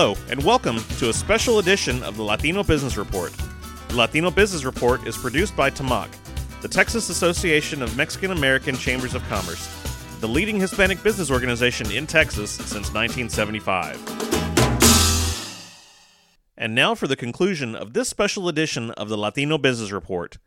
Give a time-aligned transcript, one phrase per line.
[0.00, 3.32] Hello, and welcome to a special edition of the Latino Business Report.
[3.88, 6.08] The Latino Business Report is produced by TAMAC,
[6.62, 9.66] the Texas Association of Mexican American Chambers of Commerce,
[10.20, 13.96] the leading Hispanic business organization in Texas since 1975.
[16.56, 20.38] And now for the conclusion of this special edition of the Latino Business Report.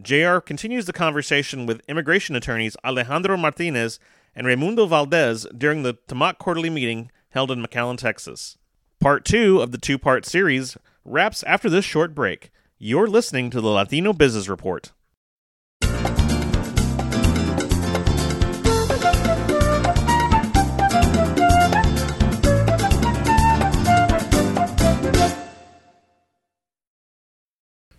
[0.00, 4.00] JR continues the conversation with immigration attorneys Alejandro Martinez
[4.34, 8.56] and Raimundo Valdez during the TAMAC quarterly meeting held in McAllen, Texas.
[9.04, 12.50] Part two of the two part series wraps after this short break.
[12.78, 14.92] You're listening to the Latino Business Report.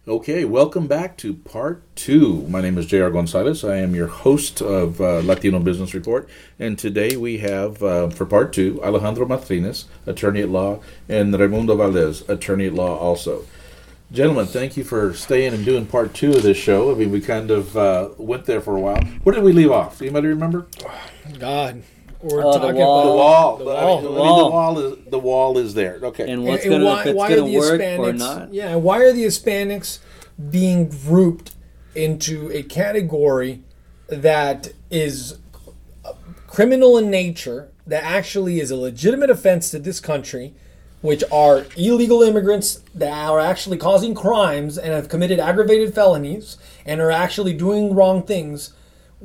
[0.08, 2.46] Okay, welcome back to part two.
[2.48, 3.10] My name is J.R.
[3.10, 3.64] Gonzalez.
[3.64, 6.30] I am your host of uh, Latino Business Report.
[6.60, 11.76] And today we have, uh, for part two, Alejandro Martinez, attorney at law, and Raimundo
[11.76, 13.48] Valdez, attorney at law also.
[14.12, 16.92] Gentlemen, thank you for staying and doing part two of this show.
[16.92, 19.02] I mean, we kind of uh, went there for a while.
[19.24, 20.04] Where did we leave off?
[20.04, 20.68] Anybody remember?
[21.40, 21.82] God.
[22.22, 23.06] We're Oh, the talking wall.
[23.06, 23.58] The about wall.
[23.62, 24.02] Oh, the I wall.
[24.02, 24.44] mean, The I mean, wall.
[24.46, 26.00] the wall is the wall is there.
[26.04, 26.32] Okay.
[26.32, 28.54] and what's gonna why, if it's why gonna are the work Hispanics, or not.
[28.54, 30.00] Yeah, and why are the Hispanics
[30.50, 31.52] being grouped
[31.94, 33.62] into a category
[34.08, 35.38] that is
[36.48, 40.54] criminal in nature, that actually is a legitimate offense to this country,
[41.02, 47.00] which are illegal immigrants that are actually causing crimes and have committed aggravated felonies and
[47.02, 48.74] are actually doing wrong things?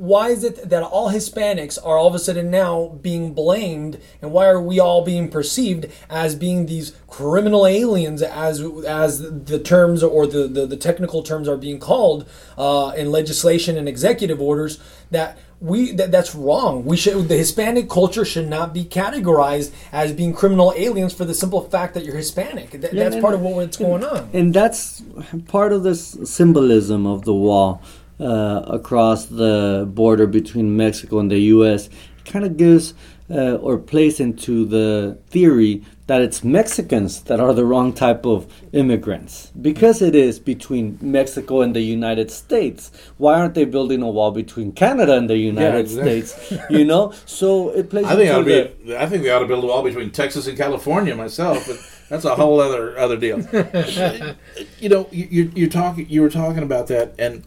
[0.01, 4.31] Why is it that all Hispanics are all of a sudden now being blamed, and
[4.31, 10.01] why are we all being perceived as being these criminal aliens, as as the terms
[10.01, 14.79] or the, the, the technical terms are being called uh, in legislation and executive orders?
[15.11, 16.83] That we that, that's wrong.
[16.83, 21.35] We should the Hispanic culture should not be categorized as being criminal aliens for the
[21.35, 22.71] simple fact that you're Hispanic.
[22.71, 24.31] That, Yeah, that's and- part of what's going on.
[24.33, 25.03] And that's
[25.47, 27.83] part of this symbolism of the wall
[28.21, 31.89] uh, across the border between Mexico and the U.S.
[32.25, 32.93] kind of gives
[33.31, 38.45] uh, or plays into the theory that it's Mexicans that are the wrong type of
[38.73, 42.91] immigrants because it is between Mexico and the United States.
[43.17, 46.21] Why aren't they building a wall between Canada and the United exactly.
[46.23, 46.53] States?
[46.69, 48.05] You know, so it plays.
[48.07, 48.97] I think into ought to the, be.
[48.97, 51.79] I think they ought to build a wall between Texas and California myself, but
[52.09, 53.39] that's a whole other other deal.
[54.79, 56.09] you know, you, you you're talking.
[56.09, 57.45] You were talking about that, and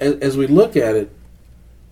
[0.00, 1.10] as, as we look at it,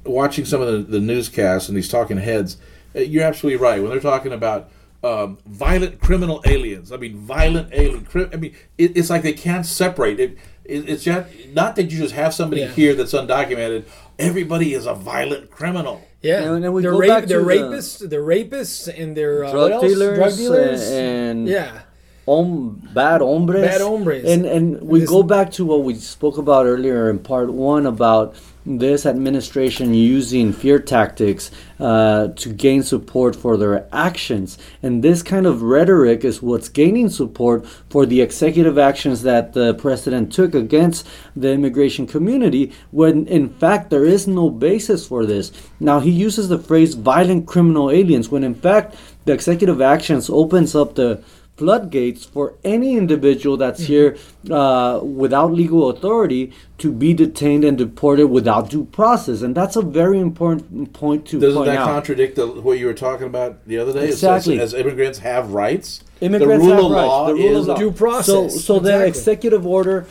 [0.04, 2.56] watching some of the, the newscasts and these talking heads,
[2.96, 4.70] uh, you're absolutely right when they're talking about.
[5.04, 6.90] Um, violent criminal aliens.
[6.90, 8.04] I mean, violent alien.
[8.04, 10.36] Cri- I mean, it, it's like they can't separate it.
[10.64, 12.68] it it's just not that you just have somebody Yeah.
[12.72, 13.84] here that's undocumented.
[14.18, 16.02] Everybody is a violent criminal.
[16.20, 18.10] Yeah, And then we they're, go rape, back to they're the- rapists.
[18.10, 19.82] They're rapists, and they're uh, what drug else?
[19.84, 21.82] dealers, drug dealers, and yeah,
[22.94, 23.66] bad hombres.
[23.66, 24.24] Bad hombres.
[24.24, 27.86] And and we This- go back to what we spoke about earlier in part one
[27.86, 28.34] about
[28.66, 31.50] this administration using fear tactics
[31.80, 34.58] uh, to gain support for their actions.
[34.82, 39.72] And this kind of rhetoric is what's gaining support for the executive actions that the
[39.74, 45.50] president took against the immigration community, when in fact there is no basis for this.
[45.80, 50.74] Now he uses the phrase violent criminal aliens, when in fact the executive actions opens
[50.74, 51.20] up the
[51.58, 54.16] floodgates for any individual that's here
[54.50, 59.82] uh, without legal authority to be detained and deported without due process, and that's a
[59.82, 61.88] very important point to Doesn't point that out.
[61.88, 64.06] contradict the, what you were talking about the other day?
[64.06, 64.60] Exactly.
[64.60, 67.08] As, immigrants have rights, Immigrants the rule have of rights.
[67.08, 67.76] law The rule is of law.
[67.76, 68.26] Due process.
[68.26, 70.06] So, so the executive order,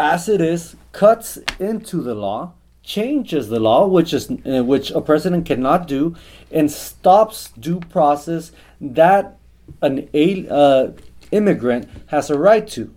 [0.00, 2.52] as it is, cuts into the law,
[2.82, 6.14] changes the law, which is uh, which a president cannot do,
[6.50, 9.35] and stops due process that
[9.82, 10.90] an a, uh,
[11.32, 12.92] immigrant has a right to.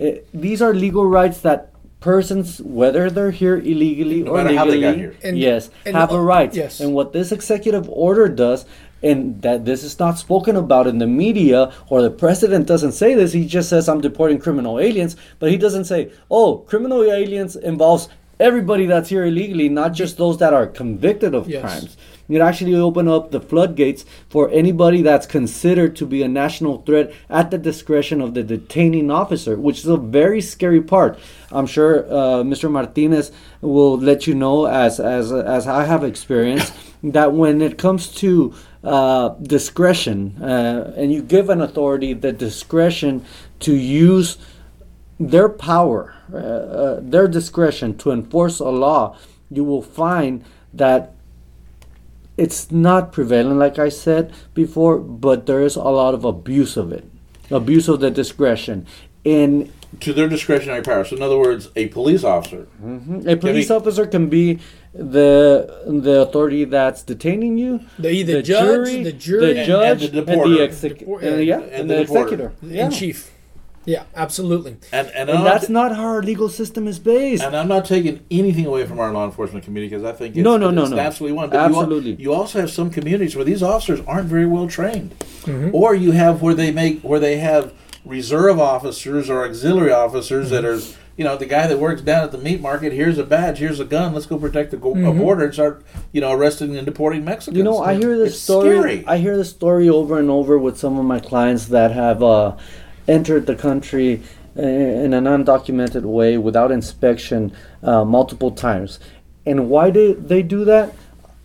[0.00, 1.70] Uh, these are legal rights that
[2.00, 5.14] persons, whether they're here illegally No or matter how they legally, got here.
[5.22, 6.54] And- yes, and- have a right.
[6.54, 6.80] yes.
[6.80, 8.64] And what this executive order does,
[9.02, 13.14] and that this is not spoken about in the media, or the president doesn't say
[13.14, 17.56] this, he just says, I'm deporting criminal aliens, but he doesn't say, oh, criminal aliens
[17.56, 18.08] involves
[18.38, 21.60] everybody that's here illegally, not just those that are convicted of Yes.
[21.62, 21.96] crimes.
[22.30, 27.12] It actually open up the floodgates for anybody that's considered to be a national threat
[27.28, 31.18] at the discretion of the detaining officer, which is a very scary part.
[31.50, 32.70] I'm sure uh, Mr.
[32.70, 36.72] Martinez will let you know, as as as I have experienced,
[37.02, 38.54] that when it comes to
[38.84, 43.24] uh, discretion, uh, and you give an authority the discretion
[43.60, 44.38] to use
[45.18, 49.16] their power, uh, uh, their discretion to enforce a law,
[49.50, 51.14] you will find that
[52.44, 56.92] it's not prevalent, like I said before, but there is a lot of abuse of
[56.98, 57.04] it.
[57.50, 58.86] abuse of the discretion.
[59.24, 59.70] And
[60.00, 61.04] to their discretionary power.
[61.04, 62.68] So, in other words, a police officer.
[62.82, 63.28] Mm-hmm.
[63.28, 64.60] a police officer can be
[64.94, 70.32] the the authority that's detaining you, The, the, judge, the jury, the judge, and the
[70.32, 72.52] and the, exec- Depor- and, yeah, and and the the executor.
[72.62, 72.84] Yeah.
[72.86, 73.18] in chief.
[73.86, 74.76] Yeah, absolutely.
[74.92, 77.42] And, and, And that's not, not how our legal system is based.
[77.42, 80.44] and I'm not taking anything away from our law enforcement community because I think it's,
[80.44, 80.98] No, no, no, it's no.
[80.98, 81.48] absolutely one.
[81.50, 82.14] But you al- Absolutely.
[82.16, 85.74] You, also have some communities where these officers aren't very well trained, Mm-hmm.
[85.74, 87.72] or you have where they make where they have
[88.04, 90.92] reserve officers or auxiliary officers that Mm-hmm.
[90.94, 90.96] are.
[91.16, 92.94] You know, the guy that works down at the meat market.
[92.94, 93.58] Here's a badge.
[93.58, 94.14] Here's a gun.
[94.14, 95.18] Let's go protect the go- Mm-hmm.
[95.18, 97.58] border and start, you know, arresting and deporting Mexicans.
[97.58, 98.78] You know, I hear this It's story.
[98.78, 99.04] Scary.
[99.06, 102.56] I hear this story over and over with some of my clients that have uh,
[103.10, 104.22] entered the country
[104.56, 107.52] uh, in an undocumented way without inspection
[107.82, 109.00] uh, multiple times.
[109.44, 110.94] And why did they do that?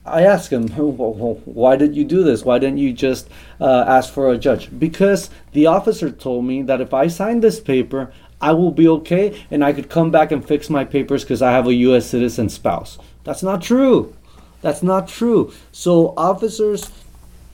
[0.06, 2.44] I ask them, why did you do this?
[2.44, 3.28] Why didn't you just
[3.60, 4.70] uh, ask for a judge?
[4.78, 9.44] Because the officer told me that if I sign this paper, I will be okay
[9.50, 12.06] and I could come back and fix my papers because I have a U.S.
[12.06, 13.00] citizen spouse.
[13.24, 14.16] That's not true.
[14.62, 15.54] That's not true.
[15.72, 16.92] So, officers,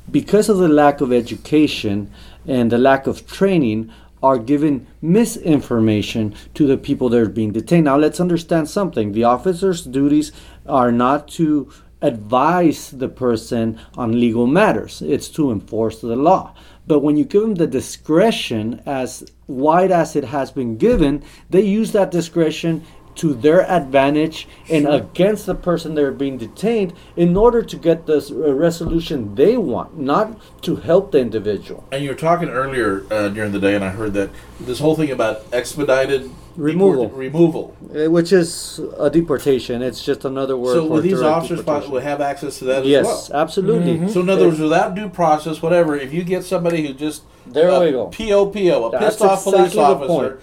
[0.10, 2.12] because of the lack of education
[2.46, 7.86] and the lack of training, are given misinformation to the people that are being detained.
[7.86, 9.12] Now, let's understand something.
[9.12, 10.32] The officer's duties
[10.66, 11.72] are not to
[12.02, 16.56] advise the person on legal matters, it's to enforce the law.
[16.88, 21.62] But when you give them the discretion, as wide as it has been given, they
[21.62, 22.84] use that discretion
[23.16, 28.18] to their advantage and against the person they're being detained in order to get the
[28.18, 31.84] uh, resolution they want, not to help the individual.
[31.92, 34.30] And you were talking earlier uh, during the day, and I heard that
[34.60, 37.04] this whole thing about expedited Removal.
[37.06, 37.76] deport- removal.
[37.96, 39.82] Uh, Which is a deportation.
[39.82, 42.02] It's just another word So will these officers deportation.
[42.02, 43.42] have access to that Yes, as well?
[43.42, 44.08] absolutely.
[44.10, 47.70] So in other words, without due process, whatever, if you get somebody who just There
[47.70, 48.08] a we go.
[48.08, 50.40] POPO, a That's pissed off police exactly the officer.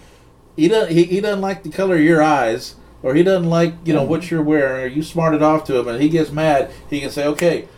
[0.59, 3.75] He doesn't he, he doesn't like the color of your eyes, or he doesn't like
[3.85, 4.11] you know Mm-hmm.
[4.11, 6.71] what you're wearing, or you smarted off to him, and he gets mad.
[6.91, 7.69] He can say, okay.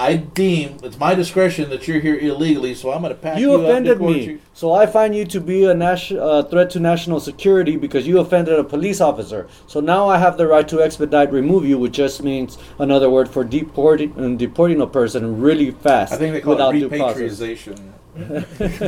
[0.00, 3.50] I deem it's my discretion that you're here illegally, so I'm going to pack you,
[3.50, 4.40] You up, offended deport me, you.
[4.54, 8.20] so I find you to be a nation, uh, threat to national security because you
[8.20, 9.48] offended a police officer.
[9.66, 13.28] So now I have the right to expedite remove you, which just means another word
[13.28, 17.94] for deporting and deporting a person really fast I think they call without it repatriation.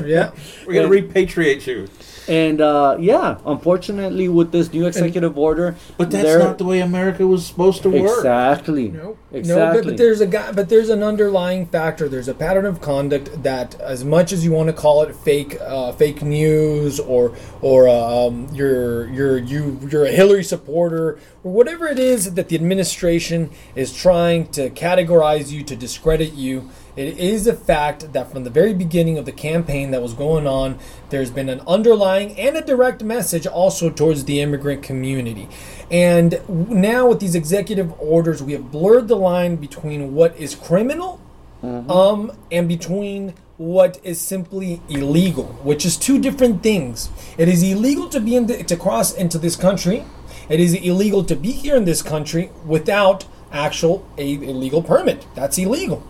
[0.06, 0.30] Yeah.
[0.64, 1.88] We're going to repatriate you.
[2.30, 6.78] And uh, yeah, unfortunately, with this new executive order, But that's there- not the way
[6.78, 8.18] America was supposed to work.
[8.18, 8.88] exactly.
[8.90, 9.48] No, exactly.
[9.66, 12.08] no, but, but there's a guy, but there's an underlying factor.
[12.08, 15.56] There's a pattern of conduct that, as much as you want to call it fake,
[15.60, 21.88] uh, fake news, or or um, you're you're you you're a Hillary supporter, or whatever
[21.88, 26.70] it is that the administration is trying to categorize you to discredit you.
[27.00, 30.46] It is a fact that from the very beginning of the campaign that was going
[30.46, 35.48] on, there's been an underlying and a direct message also towards the immigrant community.
[35.90, 41.22] And now with these executive orders, we have blurred the line between what is criminal
[41.62, 47.08] um, and between what is simply illegal, which is two different things.
[47.38, 50.04] It is illegal to be in the, to cross into this country.
[50.50, 55.26] It is illegal to be here in this country without actual a, a legal permit.
[55.34, 56.06] That's illegal.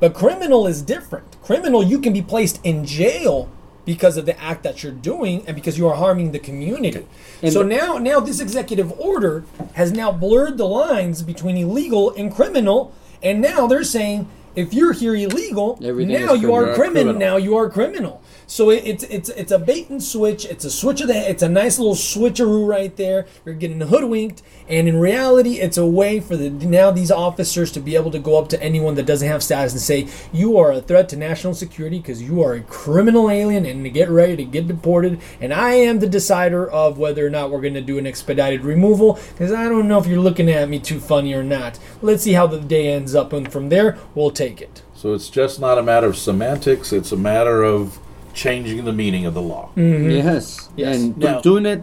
[0.00, 1.40] But criminal is different.
[1.42, 3.48] Criminal, you can be placed in jail
[3.84, 7.06] because of the act that you're doing and because you are harming the community.
[7.42, 12.12] And so the- now, now this executive order has now blurred the lines between illegal
[12.16, 14.26] and criminal, and now they're saying
[14.56, 16.74] if you're here illegal, Everything now is you are criminal.
[16.74, 17.02] criminal.
[17.14, 17.20] Criminal.
[17.20, 18.22] Now you are criminal.
[18.48, 20.44] So it, it's it's it's a bait and switch.
[20.44, 21.14] It's a switch of the.
[21.14, 23.26] It's a nice little switcheroo right there.
[23.44, 27.80] You're getting hoodwinked, and in reality, it's a way for the now these officers to
[27.80, 30.70] be able to go up to anyone that doesn't have status and say you are
[30.70, 34.36] a threat to national security because you are a criminal alien and to get ready
[34.36, 35.20] to get deported.
[35.40, 38.62] And I am the decider of whether or not we're going to do an expedited
[38.62, 41.80] removal because I don't know if you're looking at me too funny or not.
[42.00, 44.82] Let's see how the day ends up, and from there we'll take it.
[44.94, 47.98] So it's just not a matter of semantics, it's a matter of
[48.36, 49.70] changing the meaning of the law.
[49.76, 50.68] Yes.
[50.76, 50.96] Yes.
[50.96, 51.82] And Now- doing it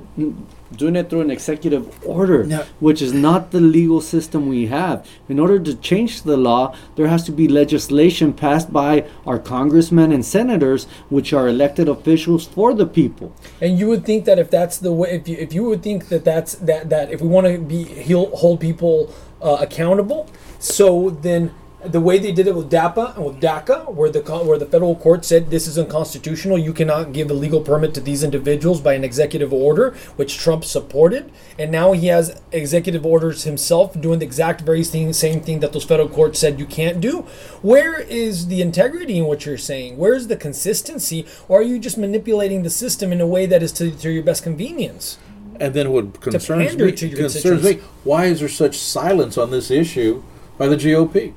[0.75, 5.05] doing it through an executive order, Now- which is not the legal system we have.
[5.29, 10.11] In order to change the law, there has to be legislation passed by our congressmen
[10.11, 13.27] and senators, which are elected officials for the people.
[13.61, 16.07] And you would think that if that's the way, if you if you would think
[16.09, 18.95] that that's that that if we want to be heal, hold people
[19.43, 20.21] uh, accountable,
[20.59, 20.87] so
[21.27, 21.51] then
[21.85, 24.95] the way they did it with DAPA and with DACA, where the where the federal
[24.95, 28.93] court said this is unconstitutional, you cannot give a legal permit to these individuals by
[28.93, 34.25] an executive order, which Trump supported, and now he has executive orders himself doing the
[34.25, 37.21] exact very thing, same thing that those federal courts said you can't do.
[37.61, 39.97] Where is the integrity in what you're saying?
[39.97, 43.61] Where is the consistency, or are you just manipulating the system in a way that
[43.61, 45.17] is to, to your best convenience?
[45.59, 50.23] And then what concerns me, concerns me, why is there such silence on this issue
[50.57, 51.35] by the GOP?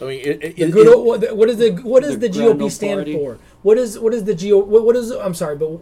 [0.00, 2.18] I mean, it, it, The it- good it- old, what what is the what does
[2.18, 3.14] The the, GOP stand party.
[3.14, 3.38] for?
[3.62, 4.58] What is what is the GO?
[4.58, 5.80] What, what is I'm sorry, but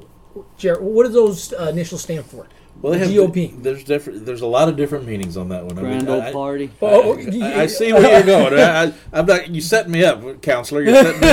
[0.59, 2.47] J.R., what do those uh, initials stand for?
[2.83, 3.63] well, they have, GOP.
[3.63, 4.27] There's different.
[4.27, 5.79] There's a lot of different meanings on that one.
[5.79, 6.71] I mean, Grand I- old I- party.
[6.83, 8.55] Oh, I, I see where you're going.
[8.59, 9.49] I, I, I'm not.
[9.49, 10.83] You set me up, counselor.
[10.83, 11.29] You set me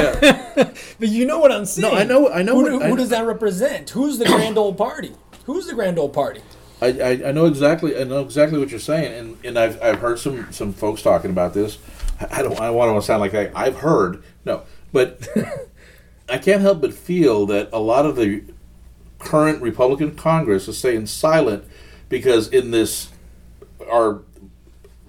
[0.66, 0.76] up.
[1.00, 1.96] But you know what I'm saying.
[1.96, 3.90] I know- I know Who, what- do- I- who does that represent?
[3.92, 5.14] Who's the grand old party?
[5.46, 6.42] Who's the grand old party?
[6.80, 8.00] I, I, I know exactly.
[8.00, 11.30] I know exactly what you're saying, and, and I've, I've heard some, some folks talking
[11.32, 11.78] about this.
[12.32, 12.60] I don't.
[12.60, 14.64] I want to sound like I, I've heard no,
[14.94, 15.28] but
[16.30, 18.44] I can't help but feel that a lot of the
[19.20, 21.64] current Republican Congress is staying silent
[22.10, 23.10] because in this
[23.90, 24.22] our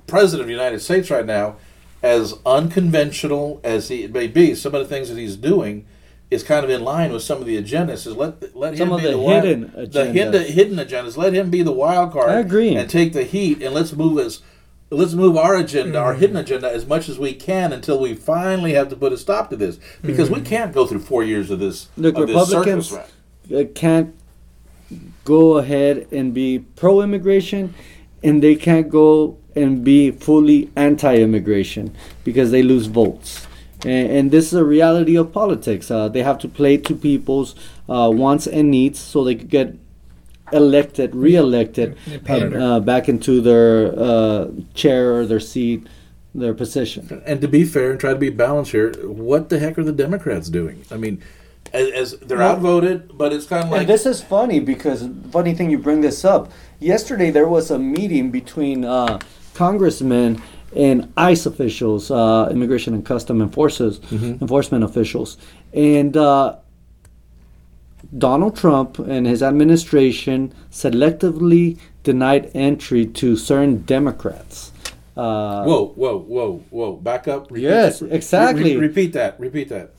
[0.07, 1.57] president of the United States right now,
[2.03, 5.87] as unconventional as he may be, some of the things that he's doing
[6.31, 8.07] is kind of in line with some of the agendas.
[8.07, 10.13] Is let let Some him of be the the, wild- hidden the agendas.
[10.15, 11.17] hidden, hidden agendas.
[11.17, 12.31] Let him be the wild card.
[12.31, 12.75] I agree.
[12.75, 14.41] and take the heat, and let's move as
[14.97, 16.21] let's move our agenda, our Mm-hmm.
[16.21, 19.51] hidden agenda, as much as we can until we finally have to put a stop
[19.51, 21.89] to this because we can't go through four years of this.
[21.97, 23.13] Look, of this Republicans circus
[23.53, 24.15] uh, can't
[25.25, 27.75] go ahead and be pro-immigration,
[28.23, 31.95] and they can't go and be fully anti-immigration
[32.25, 33.47] because they lose votes.
[33.85, 35.91] And, and this is a reality of politics.
[35.91, 37.55] Uh, they have to play to people's
[37.89, 39.75] uh, wants and needs so they could get
[40.53, 41.97] elected, re-elected
[42.29, 45.87] uh, back into their uh, chair or their seat,
[46.35, 47.23] their position.
[47.27, 49.93] And to be fair and try to be balanced here, what the heck are the
[49.93, 50.85] Democrats doing?
[50.91, 51.23] I mean,
[51.73, 55.55] as, as they're outvoted, but it's kind of like and this is funny because funny
[55.55, 56.53] thing you bring this up.
[56.81, 59.19] Yesterday there was a meeting between uh,
[59.55, 60.43] congressmen
[60.75, 65.37] and ICE officials, uh, Immigration and Custom Enforces, enforcement officials,
[65.75, 66.57] and uh,
[68.17, 74.71] Donald Trump and his administration selectively denied entry to certain Democrats.
[75.17, 76.93] Uh, whoa, whoa, whoa, whoa!
[76.97, 77.51] Back up.
[77.51, 78.13] Repeat Yes, that.
[78.13, 78.77] exactly.
[78.77, 79.39] repeat that.
[79.39, 79.91] Repeat that.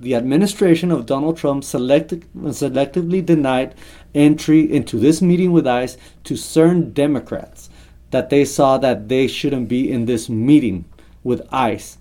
[0.00, 3.72] the administration of Donald Trump selected, selectively denied
[4.14, 7.70] entry into this meeting with ICE to certain Democrats
[8.10, 10.84] that they saw that they shouldn't be in this meeting
[11.22, 11.98] with ICE.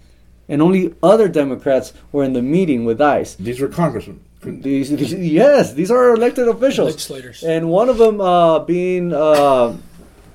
[0.50, 3.36] And only other Democrats were in the meeting with ICE.
[3.36, 4.20] These were congressmen.
[4.43, 6.93] These, these, yes, these are elected officials.
[6.93, 7.43] Legislators.
[7.43, 9.77] And one of them uh, being uh,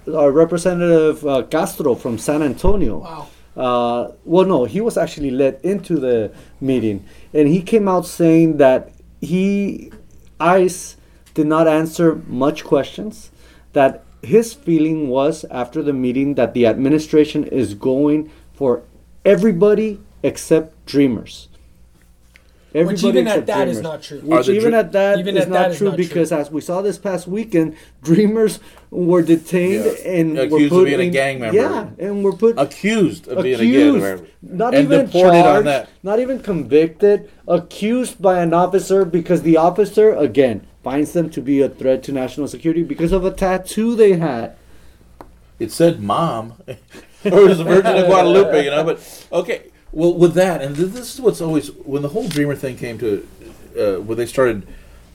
[0.06, 2.98] Representative uh, Castro from San Antonio.
[2.98, 3.28] Wow.
[3.56, 8.58] Uh, well, no, he was actually let into the meeting, and he came out saying
[8.58, 9.90] that he,
[10.38, 10.96] ICE,
[11.32, 13.30] did not answer much questions.
[13.72, 18.82] That his feeling was after the meeting that the administration is going for
[19.24, 21.48] everybody except dreamers.
[22.84, 23.82] Which even at except that is dreamers.
[23.82, 24.20] not true.
[24.20, 26.04] Which even dr- at that Even is at not that is true not true.
[26.04, 28.58] because as we saw this past weekend, dreamers
[28.90, 30.10] were detained Yeah.
[30.10, 31.56] and Accused were of put being a gang member.
[31.56, 35.64] Yeah, and were put Accused of being a accused, gang not and even charged, on
[35.64, 35.88] that.
[36.02, 41.62] not even convicted, accused by an officer because the officer again finds them to be
[41.62, 44.54] a threat to national security because of a tattoo they had.
[45.58, 46.74] it said mom or
[47.24, 49.62] it was the virgin of guadalupe you know but okay
[49.96, 52.98] well with that and th- this is what's always when the whole dreamer thing came
[52.98, 53.26] to
[53.78, 54.68] uh, when they started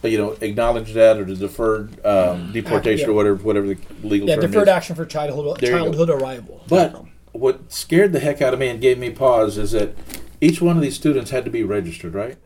[0.03, 3.11] uh, you know acknowledge that or the deferred um, deportation yeah.
[3.11, 4.73] or whatever whatever the legal Yeah, term deferred is.
[4.73, 5.83] action for childhood There you go.
[5.83, 6.63] childhood arrival.
[6.67, 9.95] but what scared the heck out of me and gave me pause is that
[10.41, 12.37] each one of these students had to be registered right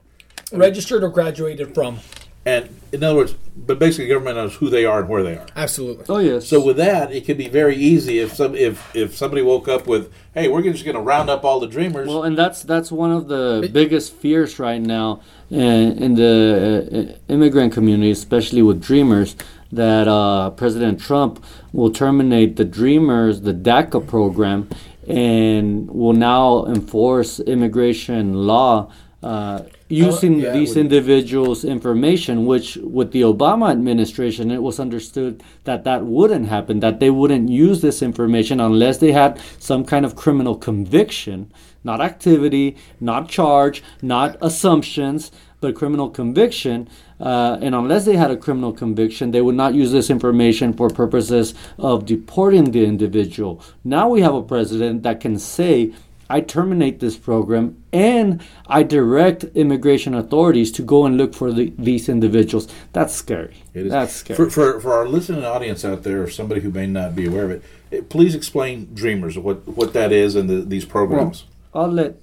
[0.51, 1.99] Registered or graduated from.
[2.45, 5.45] And in other words but basically government knows who they are and where they are
[5.55, 6.05] Absolutely.
[6.09, 6.47] Oh yes.
[6.47, 9.87] So with that, it could be very easy if some if if somebody woke up
[9.87, 12.91] with, "Hey, we're just going to round up all the dreamers." Well, and that's that's
[12.91, 18.81] one of the biggest fears right now in, in the uh, immigrant community, especially with
[18.83, 19.35] Dreamers,
[19.71, 24.69] that uh, President Trump will terminate the Dreamers, the DACA program,
[25.07, 28.91] and will now enforce immigration law.
[29.23, 35.83] Uh, using yeah, these individuals' information, which with the Obama administration, it was understood that
[35.83, 40.15] that wouldn't happen, that they wouldn't use this information unless they had some kind of
[40.15, 41.51] criminal conviction,
[41.83, 46.89] not activity, not charge, not assumptions, but criminal conviction.
[47.19, 50.89] Uh, and unless they had a criminal conviction, they would not use this information for
[50.89, 53.61] purposes of deporting the individual.
[53.83, 55.93] Now we have a president that can say,
[56.29, 61.73] I terminate this program and I direct immigration authorities to go and look for the,
[61.77, 62.67] these individuals.
[62.93, 63.57] That's scary.
[63.73, 63.91] It is.
[63.91, 64.37] That's scary.
[64.37, 67.45] For, for, for our listening audience out there, or somebody who may not be aware
[67.51, 67.51] of
[67.91, 71.45] it, please explain Dreamers, what, what that is and the, these programs.
[71.73, 72.15] I'll let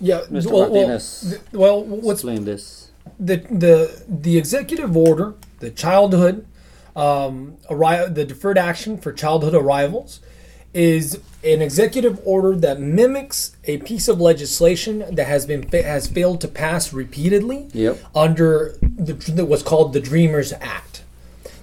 [0.00, 0.46] Yeah, Mr.
[0.46, 2.90] well, well, Martinez th- well, what's explain this.
[3.18, 6.44] the the the executive order, the childhood,
[6.94, 10.20] um, arri- the deferred action for childhood arrivals,
[10.74, 16.06] is an executive order that mimics a piece of legislation that has been fa- has
[16.06, 17.98] failed to pass repeatedly Yep.
[18.14, 21.04] under the, what's called the Dreamers Act.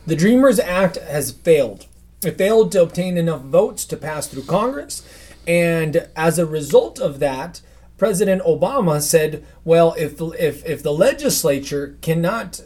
[0.08, 1.86] The Dreamers Act has failed.
[2.26, 5.04] It failed to obtain enough votes to pass through Congress,
[5.46, 7.62] and as a result of that,
[7.98, 12.62] President Obama said, "Well, if if if the legislature cannot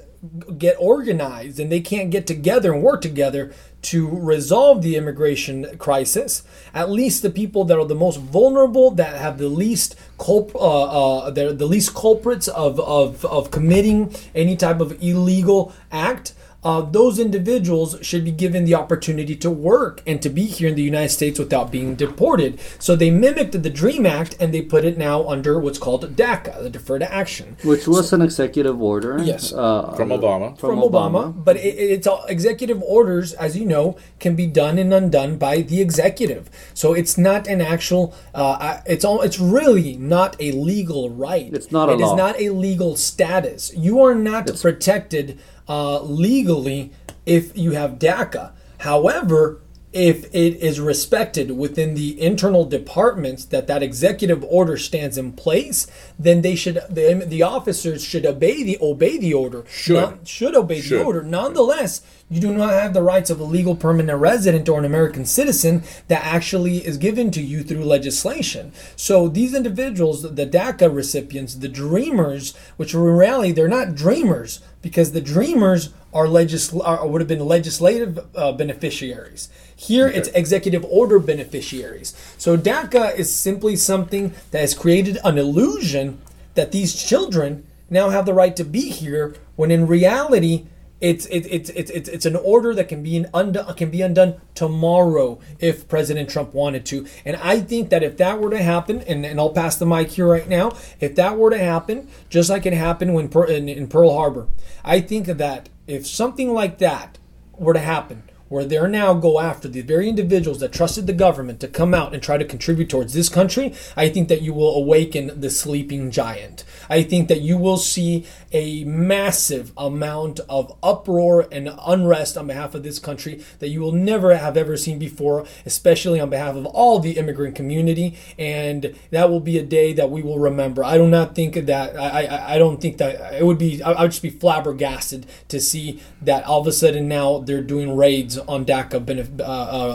[0.57, 3.51] get organized and they can't get together and work together
[3.83, 6.43] to resolve the immigration crisis,
[6.73, 11.19] at least the people that are the most vulnerable, that have the least culp, uh,
[11.19, 16.81] uh, they're the least culprits of, of, of committing any type of illegal act, uh,
[16.81, 20.81] those individuals should be given the opportunity to work and to be here in the
[20.83, 22.59] United States without being deported.
[22.79, 26.61] So they mimicked the DREAM Act and they put it now under what's called DACA,
[26.63, 29.19] the Deferred Action Which was an executive order.
[29.23, 29.53] Yes.
[29.53, 30.57] Uh, From Obama.
[30.59, 34.93] from, Obama, but it, it's all executive orders, as you know, can be done and
[34.93, 36.49] undone by the executive.
[36.73, 38.13] So it's not an actual.
[38.33, 39.21] Uh, it's all.
[39.21, 41.53] It's really not a legal right.
[41.53, 42.15] It's not a It is law.
[42.15, 43.71] not a legal status.
[43.75, 46.91] You are not protected uh, legally
[47.25, 48.51] if you have DACA.
[48.79, 49.61] However.
[49.93, 55.87] If it is respected within the internal departments that that executive order stands in place,
[56.19, 59.63] then they should the, the officers should obey the obey the order.
[59.67, 59.95] Should.
[59.95, 60.99] Not- should obey Should.
[60.99, 61.23] the order.
[61.23, 65.25] Nonetheless, you do not have the rights of a legal permanent resident or an American
[65.25, 68.73] citizen that actually is given to you through legislation.
[68.97, 75.11] So these individuals, the DACA recipients, the dreamers, which in reality they're not dreamers because
[75.11, 79.49] the dreamers are legisl- are, would have been legislative uh, beneficiaries.
[79.75, 82.15] Here it's executive order beneficiaries.
[82.37, 86.19] So DACA is simply something that has created an illusion
[86.55, 90.65] that these children now have the right to be here when in reality
[90.99, 94.41] it's it's it's it's it's an order that can be an undone can be undone
[94.55, 97.05] tomorrow if President Trump wanted to.
[97.23, 100.09] And I think that if that were to happen, and, and I'll pass the mic
[100.09, 103.87] here right now, if that were to happen, just like it happened when in, in
[103.87, 104.47] Pearl Harbor,
[104.83, 107.19] I think that if something like that
[107.57, 111.59] were to happen, where they're now go after the very individuals that trusted the government
[111.59, 114.75] to come out and try to contribute towards this country, I think that you will
[114.75, 116.63] awaken the sleeping giant.
[116.89, 122.73] I think that you will see a massive amount of uproar and unrest on behalf
[122.75, 126.65] of this country that you will never have ever seen before, especially on behalf of
[126.67, 128.17] all the immigrant community.
[128.39, 130.83] And that will be a day that we will remember.
[130.83, 133.97] I do not think that I I, I don't think that it would be I
[133.97, 137.95] I would just be flabbergasted to see that all of a sudden now they're doing
[137.95, 139.43] raids on DACA benef- uh,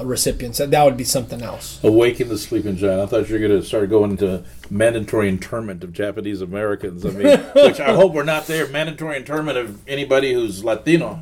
[0.01, 0.59] uh, recipients.
[0.59, 1.83] That that would be something else.
[1.83, 3.01] Awaken the sleeping giant.
[3.03, 7.05] I thought you were going to start going into mandatory internment of Japanese Americans.
[7.05, 8.67] I mean, which I hope we're not there.
[8.69, 11.21] Mandatory internment of anybody who's Latino.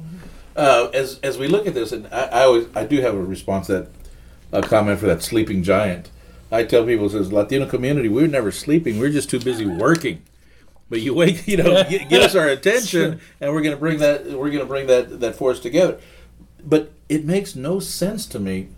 [0.57, 3.23] Uh, as as we look at this, and I, I always I do have a
[3.23, 3.89] response to that
[4.53, 6.11] a comment for that sleeping giant.
[6.53, 8.99] I tell people, it says Latino community, we're never sleeping.
[8.99, 10.23] We're just too busy working.
[10.89, 13.99] But you wake, you know, get, get us our attention, and we're going to bring
[13.99, 14.25] that.
[14.27, 16.01] We're going to bring that that force together.
[16.65, 18.69] But it makes no sense to me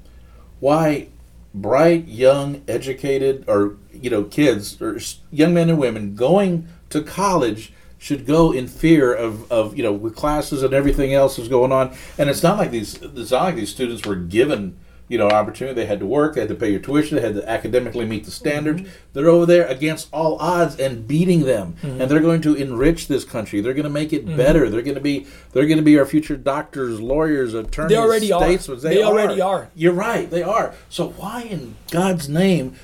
[0.60, 1.08] why
[1.54, 4.98] bright, young, educated, or you know, kids or
[5.30, 9.92] young men and women going to college should go in fear of, of you know
[9.92, 11.94] with classes and everything else is going on.
[12.18, 14.76] And it's not like these it's not like these students were given
[15.12, 15.74] you know opportunity.
[15.74, 18.24] They had to work, they had to pay your tuition, they had to academically meet
[18.24, 18.80] the standards.
[18.80, 18.92] Mm-hmm.
[19.12, 22.00] They're over there against all odds and beating them, mm-hmm.
[22.00, 23.60] and they're going to enrich this country.
[23.60, 24.38] They're going to make it mm-hmm.
[24.38, 24.70] better.
[24.70, 28.32] They're going to be they're going to be our future doctors, lawyers, attorneys, They already
[28.32, 28.40] are.
[28.40, 28.80] statesmen.
[28.80, 29.70] They already are.
[29.74, 30.30] You're right.
[30.30, 30.74] They are.
[30.88, 32.76] So why in God's name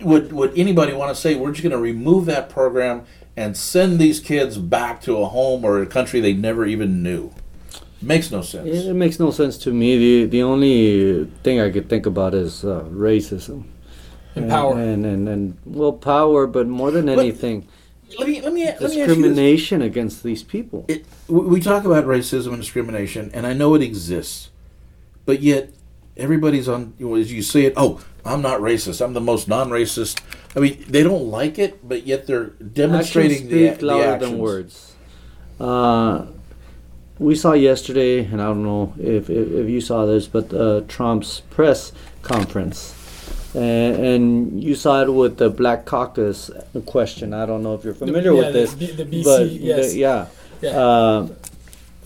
[0.00, 3.98] would would anybody want to say we're just going to remove that program and send
[3.98, 7.32] these kids back to a home or a country they never even knew?
[8.02, 8.66] Makes no sense.
[8.66, 9.98] It, it makes no sense to me.
[9.98, 13.64] The the only thing I could think about is uh, racism
[14.34, 14.78] And power.
[14.80, 17.68] and, and and well power, but more than anything,
[18.18, 18.94] let me let me let me ask this.
[18.94, 20.86] discrimination against these people.
[20.88, 24.48] It, we we talk about racism and discrimination, and I know it exists,
[25.26, 25.70] but yet
[26.16, 26.94] everybody's on.
[26.98, 29.04] You know, as you say it, oh, I'm not racist.
[29.04, 30.20] I'm the most non-racist.
[30.56, 34.04] I mean, they don't like it, but yet they're demonstrating actions the, speak the louder
[34.14, 34.30] actions.
[34.30, 34.94] than words.
[35.60, 36.26] Uh,
[37.20, 40.80] we saw yesterday, and I don't know if, if, if you saw this, but uh,
[40.88, 42.94] Trump's press conference.
[43.54, 46.50] and, and you saw it with the Black Caucus
[46.86, 47.34] question.
[47.34, 49.92] I don't know if you're familiar yeah, with this, the the BC, but yes.
[49.92, 50.26] the- yeah,
[50.62, 50.70] Yeah.
[50.70, 51.28] Uh,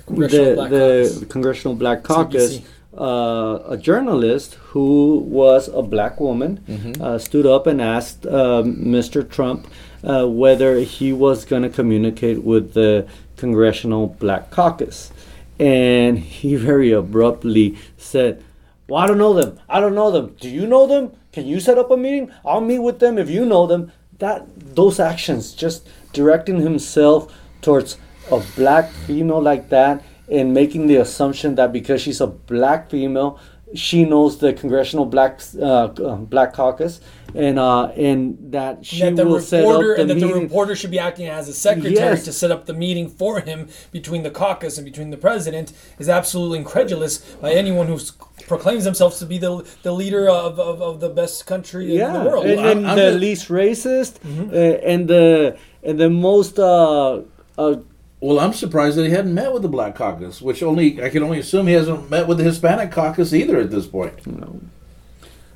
[0.06, 2.60] Congressional the, Black the Congressional Black Caucus,
[2.98, 7.02] uh, a journalist who was a black woman, Mm-hmm.
[7.02, 9.28] uh, stood up and asked um, Mr.
[9.28, 9.66] Trump
[10.02, 13.06] uh, whether he was going to communicate with the
[13.44, 15.12] Congressional Black Caucus.
[15.58, 18.42] And he very abruptly said,
[18.88, 19.60] Well, I don't know them.
[19.68, 20.34] I don't know them.
[20.40, 21.12] Do you know them?
[21.30, 22.32] Can you set up a meeting?
[22.42, 23.92] I'll meet with them if you know them.
[24.18, 27.98] That those actions, just directing himself towards
[28.30, 33.38] a black female like that and making the assumption that because she's a black female,
[33.74, 37.00] she knows the congressional black uh, uh, black caucus,
[37.34, 40.32] and uh, and that she that the will set up reporter the and that the
[40.34, 42.24] reporter should be acting as a secretary Yes.
[42.24, 46.08] to set up the meeting for him between the caucus and between the president is
[46.08, 47.98] absolutely incredulous by anyone who
[48.46, 52.20] proclaims themselves to be the the leader of, of, of the best country in the
[52.20, 52.46] world.
[52.46, 54.50] and, I'm- and I'm the just- least racist, Mm-hmm.
[54.50, 57.22] uh, and the and the most uh,
[57.58, 57.76] uh,
[58.24, 61.22] Well, I'm surprised that he hadn't met with the Black Caucus, which only I can
[61.22, 64.26] only assume he hasn't met with the Hispanic Caucus either at this point.
[64.26, 64.60] No.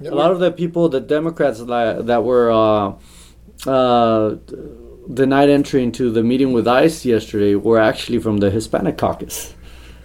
[0.04, 2.92] a lot of the people, the Democrats that, that were uh,
[3.66, 4.36] uh,
[5.14, 9.54] denied entry into the meeting with ICE yesterday were actually from the Hispanic caucus.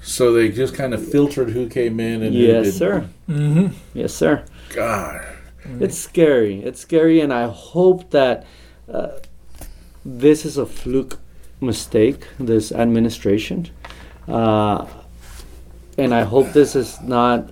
[0.02, 2.78] So they just kind of filtered who came in and who Yes, didn't.
[2.78, 3.10] sir.
[3.28, 3.68] Mm-hmm.
[3.94, 4.46] Yes, sir.
[4.74, 5.22] God,
[5.82, 6.62] It's scary.
[6.64, 8.46] It's scary, and I hope that
[8.90, 9.10] uh,
[10.06, 11.20] this is a fluke
[11.64, 12.28] mistake.
[12.40, 13.70] This administration,
[14.28, 14.86] uh,
[15.98, 17.50] and I hope this is not.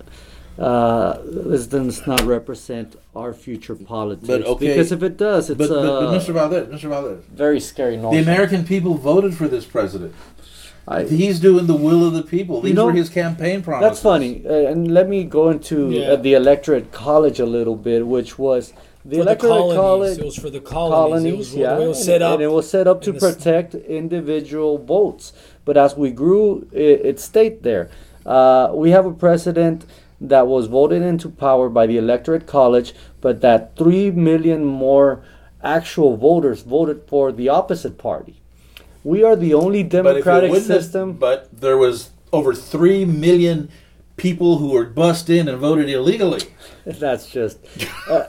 [0.58, 4.26] Uh, this does not represent our future politics.
[4.28, 6.34] But, okay, because if it does, it's but, but, a but Mr.
[6.34, 6.88] Valdez, Mr.
[6.90, 8.18] Valdez, very scary the.
[8.18, 10.14] American people voted for this president.
[10.86, 12.60] I- He's doing the will of the people.
[12.60, 13.88] These know, were his campaign promises.
[13.88, 14.42] That's funny.
[14.44, 16.12] Uh, and let me go into Yeah.
[16.12, 18.72] uh, the electorate college a little bit, which was
[19.04, 19.76] the for the electorate colonies.
[19.76, 20.18] college.
[20.18, 21.24] It was for the colonies.
[21.32, 22.34] it was, colonies, yeah, It was and- set up.
[22.34, 25.32] and it was set up to in the s- protect individual votes.
[25.64, 27.90] But as we grew, it, it stayed there.
[28.24, 29.84] Uh, we have a president
[30.20, 35.22] that was voted into power by the electorate college, but that three million more
[35.64, 38.36] actual voters voted for the opposite party.
[39.04, 41.12] We are the only But if it democratic wouldn't have- system.
[41.14, 43.68] but there was over three million
[44.16, 46.42] people who were bussed in and voted illegally.
[46.86, 47.58] That's just.
[48.08, 48.24] Uh,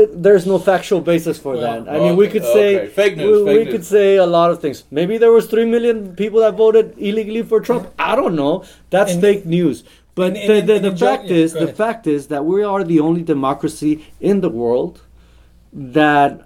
[0.00, 1.92] it, there's no factual basis for Well, that.
[1.94, 2.88] I mean, we could say okay.
[3.00, 3.72] Fake news, We, fake we news.
[3.74, 4.84] could say a lot of things.
[4.90, 7.88] Maybe there was three million people that voted illegally for Trump.
[7.98, 8.64] I don't know.
[8.90, 9.84] That's And- fake news.
[10.14, 12.82] But and- the, and- the, the fact yeah, is, the fact is that we are
[12.84, 15.02] the only democracy in the world
[15.72, 16.42] that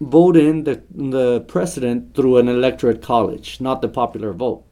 [0.00, 4.62] vote in the the president through an electorate college, not the popular vote.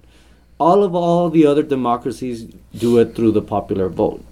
[0.58, 2.44] All of all the other democracies
[2.84, 4.22] do it through the popular vote,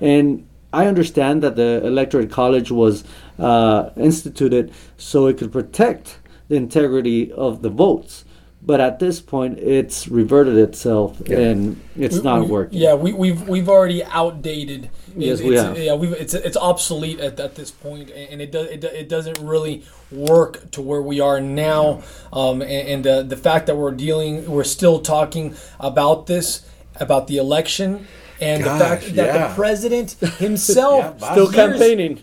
[0.00, 3.04] and I understand that the electorate college was
[3.42, 8.24] uh, instituted so it could protect the integrity of the votes.
[8.64, 12.78] But at this point, it's reverted itself, and it's We- not we- working.
[12.78, 14.88] Yeah, we, we've we've already outdated.
[15.16, 15.76] Yes, we it's, have.
[15.76, 19.38] Yeah, we've, it's it's obsolete at, at this point, and it does it, it doesn't
[19.40, 22.02] really work to where we are now.
[22.32, 26.62] Um, and and uh, the fact that we're dealing, we're still talking about this,
[27.00, 28.06] about the election.
[28.42, 29.48] And Gosh, the fact that yeah.
[29.48, 32.22] the president himself Yeah, Still years- campaigning.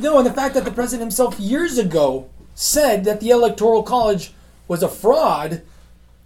[0.00, 4.32] No, and the fact that the president himself years ago said that the electoral college
[4.66, 5.62] was a fraud,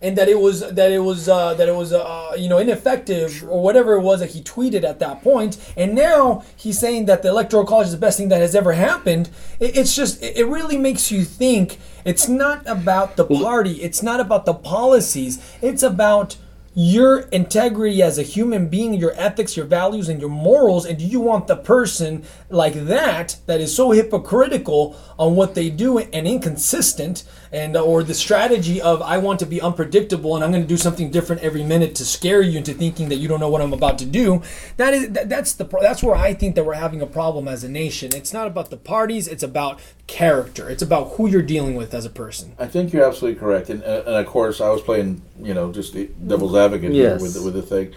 [0.01, 3.45] and that it was that it was uh, that it was uh, you know ineffective
[3.49, 7.23] or whatever it was that he tweeted at that point, and now he's saying that
[7.23, 9.31] the electoral college is the best thing that has ever happened.
[9.61, 11.79] It, it's just it really makes you think.
[12.05, 13.75] It's not about the party.
[13.83, 15.39] It's not about the policies.
[15.63, 16.37] It's about
[16.75, 21.05] your integrity as a human being, your ethics, your values, and your morals, and do
[21.05, 26.27] you want the person like that that is so hypocritical on what they do and
[26.27, 30.69] inconsistent, and or the strategy of I want to be unpredictable and I'm going to
[30.69, 33.61] do something different every minute to scare you into thinking that you don't know what
[33.61, 34.43] I'm about to do.
[34.79, 37.63] That is that, that's the that's where I think that we're having a problem as
[37.63, 38.11] a nation.
[38.15, 40.71] It's not about the parties; it's about character.
[40.71, 42.55] It's about who you're dealing with as a person.
[42.59, 45.73] I think you're absolutely correct, and, uh, and of course, I was playing, you know,
[45.73, 47.21] just the devil's advocate Yes.
[47.21, 47.95] here with the, with the thing.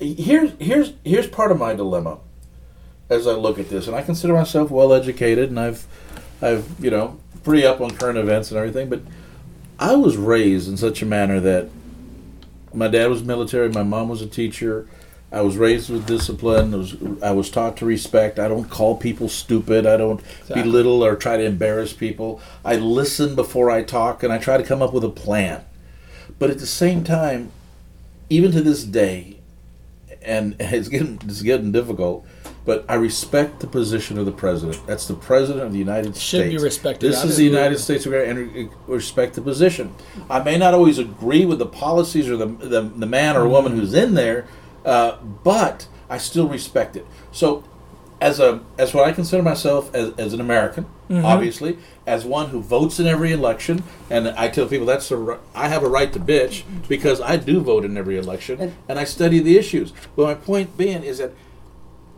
[0.00, 2.18] Here's here's here's part of my dilemma
[3.08, 5.86] as I look at this, and I consider myself well educated, and I've
[6.42, 9.00] I've you know pretty up on current events and everything, but
[9.78, 11.68] I was raised in such a manner that
[12.72, 14.86] my dad was military, my mom was a teacher.
[15.32, 16.74] I was raised with discipline.
[16.74, 18.40] I was, I was taught to respect.
[18.40, 19.86] I don't call people stupid.
[19.86, 20.62] I don't Exactly.
[20.62, 22.40] belittle or try to embarrass people.
[22.64, 25.64] I listen before I talk, and I try to come up with a plan.
[26.40, 27.52] But at the same time,
[28.28, 29.36] even to this day,
[30.20, 32.26] and it's getting it's getting difficult.
[32.64, 34.86] But I respect the position of the president.
[34.86, 36.54] That's the president of the United Should States.
[36.54, 37.10] be respected.
[37.10, 37.44] This is the.
[37.44, 39.94] United States of America, and re- respect the position.
[40.28, 43.72] I may not always agree with the policies or the the, the man or woman
[43.72, 44.46] who's in there,
[44.84, 47.06] uh, but I still respect it.
[47.32, 47.64] So,
[48.20, 52.60] as a as what I consider myself as, as an American, obviously, as one who
[52.60, 56.20] votes in every election, and I tell people that's the I have a right to
[56.20, 59.92] bitch because I do vote in every election and, I study the issues.
[60.14, 61.32] But my point being is that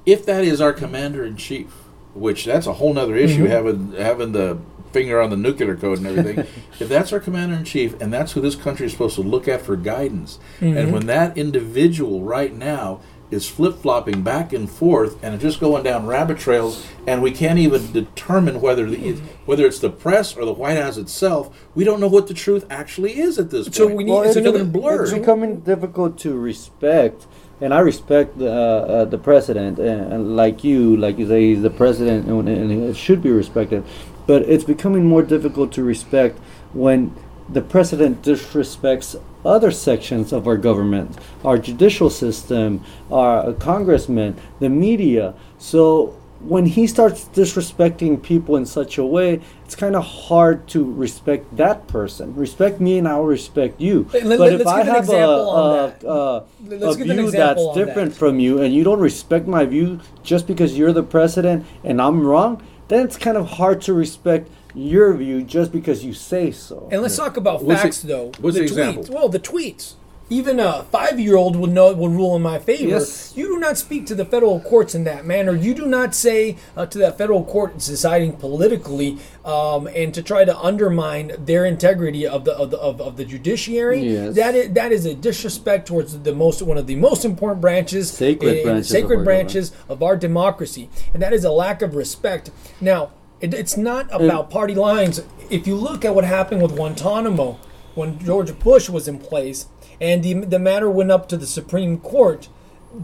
[0.07, 1.69] if that is our commander in chief,
[2.15, 3.53] which that's a whole nother issue, mm-hmm.
[3.53, 4.59] having having the
[4.93, 6.39] finger on the nuclear code and everything.
[6.81, 9.49] if that's our commander in chief, and that's who this country is supposed to look
[9.49, 10.93] at for guidance, and mm-hmm.
[10.93, 13.01] when that individual right now
[13.33, 17.59] is flip flopping back and forth and just going down rabbit trails, and we can't
[17.59, 19.27] even determine whether the, mm-hmm.
[19.47, 22.67] whether it's the press or the White House itself, we don't know what the truth
[22.69, 23.97] actually is at this So point.
[23.97, 25.09] we need- Well, it's it's, another- blurred.
[25.09, 27.27] it's becoming difficult to respect,
[27.63, 31.51] and I respect the, uh, uh, the president, and, and like you, like you say,
[31.51, 33.85] he's the president, and, and it should be respected.
[34.27, 36.39] But it's becoming more difficult to respect
[36.73, 37.15] when
[37.49, 45.35] the president disrespects other sections of our government, our judicial system, our congressmen, the media.
[45.59, 50.85] So when he starts disrespecting people in such a way, it's kind of hard to
[50.85, 52.35] respect that person.
[52.35, 54.07] Respect me, and I'll respect you.
[54.13, 58.19] Let- let- but if let's I have a, a, a, a view that's different that.
[58.19, 62.27] from you, and you don't respect my view just because you're the president and I'm
[62.27, 66.89] wrong, then it's kind of hard to respect your view just because you say so.
[66.91, 68.33] And let's talk about What's facts, the- though.
[68.41, 69.05] what's the the example?
[69.05, 69.11] tweets.
[69.11, 69.95] Well, the tweets.
[70.33, 72.89] Even a five-year-old would know would rule in my favor.
[72.89, 73.37] Yes.
[73.37, 75.55] You do not speak to the federal courts in that manner.
[75.55, 80.23] You do not say uh, to that federal court it's deciding politically um, and to
[80.23, 84.01] try to undermine their integrity of the of the, of, of the judiciary.
[84.01, 84.35] Yes.
[84.35, 88.11] That is that is a disrespect towards the most one of the most important branches,
[88.11, 91.83] Sacred in- branches of sacred our branches of our democracy, and that is a lack
[91.83, 92.51] of respect.
[92.81, 93.11] Now,
[93.43, 95.21] it, it's not about party lines.
[95.51, 97.59] If you look at what happened with Guantanamo
[97.95, 99.67] when George Bush was in place,
[100.01, 102.49] and the the matter went up to the Supreme Court,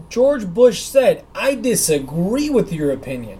[0.09, 3.39] George Bush said, "I disagree with your opinion.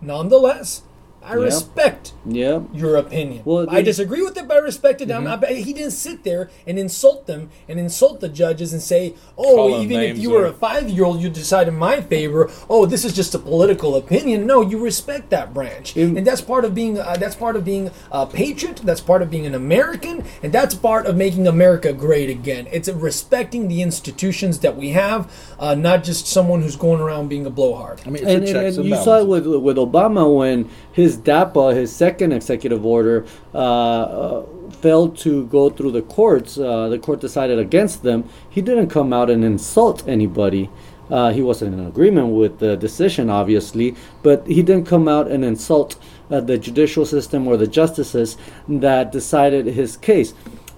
[0.00, 0.82] Nonetheless,
[1.22, 1.42] I Yep.
[1.44, 2.60] respect." yeah.
[2.74, 3.42] Your opinion.
[3.44, 5.10] Well, I disagree with it, but I respect it.
[5.10, 9.14] I'm not- he didn't sit there and insult them and insult the judges and say,
[9.38, 12.50] "Oh, Call even if names you were a five-year-old, you decide in my favor.
[12.68, 16.40] Oh, this is just a political opinion." No, you respect that branch, In- and that's
[16.40, 18.80] part of being uh, that's part of being a patriot.
[18.84, 22.66] That's part of being an American, and that's part of making America great again.
[22.72, 25.28] It's respecting the institutions that we have,
[25.58, 28.00] uh, not just someone who's going around being a blowhard.
[28.06, 30.68] I mean, it's and, a and, and and you saw it with with Obama when
[30.92, 34.46] his DAPA, his second executive order, uh, uh,
[34.80, 36.58] failed to go through the courts.
[36.58, 38.28] Uh, the court decided against them.
[38.48, 40.70] He didn't come out and insult anybody.
[41.10, 45.44] Uh, he wasn't in agreement with the decision, obviously, but he didn't come out and
[45.44, 45.96] insult
[46.28, 48.36] the judicial system or the justices
[48.68, 50.32] that decided his case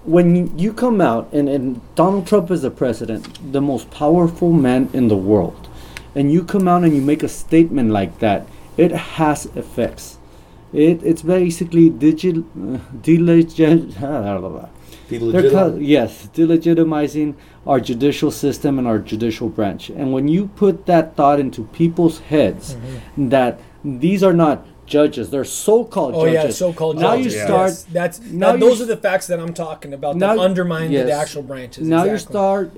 [0.05, 4.89] when you come out and, and Donald Trump is the president, the most powerful man
[4.93, 5.67] in the world,
[6.15, 10.17] and you come out and you make a statement like that, it has effects.
[10.73, 12.41] It, it's basically digit, uh,
[13.01, 13.93] delegit,
[15.09, 17.35] they're called, yes, delegitimizing
[17.67, 19.89] our judicial system and our judicial branch.
[19.89, 22.75] And when you put that thought into people's heads
[23.17, 26.43] that these are not judges, they're so-called Oh judges.
[26.59, 27.33] yeah, so-called now judges.
[27.33, 30.35] you Yes, start That's now that, those are the facts that I'm talking about now
[30.35, 31.05] that undermine yes.
[31.05, 31.87] the actual branches.
[31.87, 32.71] Now you start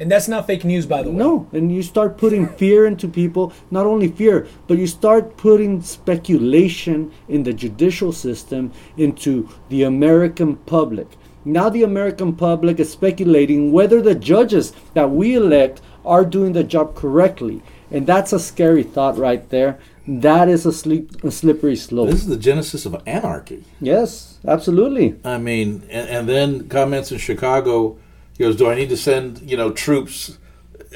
[0.00, 1.16] and that's not fake news, by the way.
[1.16, 3.52] No, and you start putting fear into people.
[3.70, 10.56] Not only fear, but you start putting speculation in the judicial system into the American
[10.56, 11.06] public.
[11.44, 16.64] Now the American public is speculating whether the judges that we elect are doing the
[16.64, 17.62] job correctly.
[17.90, 19.78] And that's a scary thought right there.
[20.06, 22.08] That is a, sleep, a slippery slope.
[22.08, 23.64] This is the genesis of anarchy.
[23.80, 25.20] Yes, absolutely.
[25.24, 27.98] I mean, and, and then comments in Chicago.
[28.40, 30.38] He goes, "Do I need to send you know troops?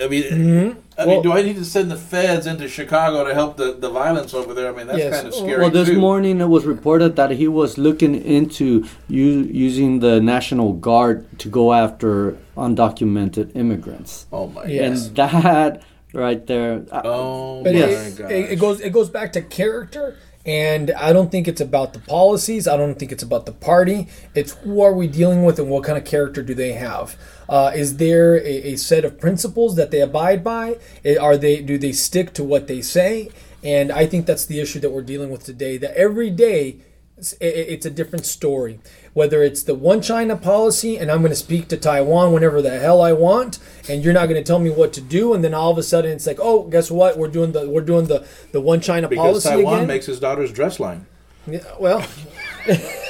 [0.03, 3.59] I mean, I mean, do I need to send the feds into Chicago to help
[3.59, 4.73] the, the violence over there?
[4.73, 5.15] I mean, that's Yes.
[5.15, 5.99] kind of scary Well, this too.
[5.99, 11.51] morning it was reported that he was looking into u- using the National Guard to
[11.51, 14.25] go after undocumented immigrants.
[14.33, 15.09] oh my Yes.
[15.09, 15.83] And that
[16.15, 16.83] right there.
[16.91, 18.33] uh, Oh But my it, god!
[18.33, 22.01] it, it goes it goes back to character, and I don't think it's about the
[22.01, 22.69] policies.
[22.69, 24.09] I don't think it's about the party.
[24.35, 27.17] It's who are we dealing with, and what kind of character do they have?
[27.49, 30.79] Uh, is there a, a set of principles that they abide by?
[31.21, 33.31] Are they do they stick to what they say?
[33.63, 35.79] And I think that's the issue that we're dealing with today.
[35.79, 36.77] That every day
[37.19, 38.81] s- i- i- it's a different story.
[39.13, 42.79] Whether it's the one China policy and I'm going to speak to Taiwan whenever the
[42.79, 45.55] hell I want, and you're not going to tell me what to do, and then
[45.55, 47.17] all of a sudden it's like, oh, guess what?
[47.19, 49.87] We're doing the we're doing the the one China Because policy Taiwan again.
[49.89, 51.07] makes his daughter's dress line.
[51.47, 52.05] Yeah, well,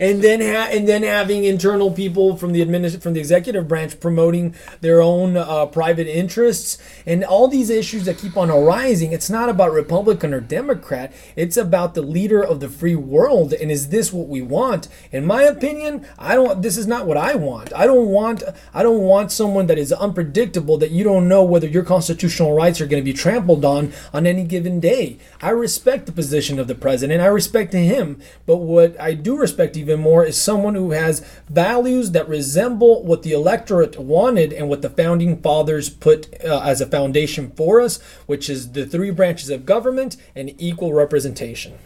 [0.00, 4.00] and then ha- and then having internal people from the administ- from the executive branch
[4.00, 9.12] promoting their own uh, private interests and all these issues that keep on arising.
[9.12, 11.12] It's not about Republican or Democrat.
[11.36, 13.52] It's about the leader of the free world.
[13.52, 14.88] And is this what we want?
[15.12, 16.62] In my opinion, I don't.
[16.62, 17.72] This is not what I want.
[17.74, 18.42] I don't want.
[18.72, 22.80] I don't want someone that is unpredictable that you don't know whether your constitutional rights
[22.80, 25.18] are going to be trampled on on any given day.
[25.42, 27.20] I respect the position of the president.
[27.20, 28.20] I respect him.
[28.46, 33.22] But what I do respect even more is someone who has values that resemble what
[33.22, 38.00] the electorate wanted and what the founding fathers put uh, as a foundation for us,
[38.26, 41.78] which is the three branches of government and equal representation.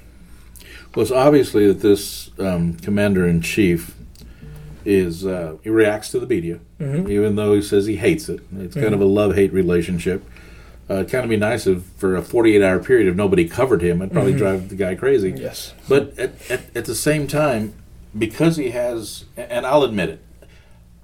[0.94, 3.96] Well, it's obviously that this um, commander in chief
[4.84, 6.60] is uh, he reacts to the media,
[7.08, 8.40] even though he says he hates it.
[8.56, 10.24] It's kind of a love hate relationship.
[10.88, 13.80] Uh, it'd kind of be nice if for a 48 hour period if nobody covered
[13.82, 15.30] him, it'd probably drive the guy crazy.
[15.30, 15.72] Yes.
[15.88, 17.72] But at, at, at the same time,
[18.16, 20.24] because he has, and I'll admit it,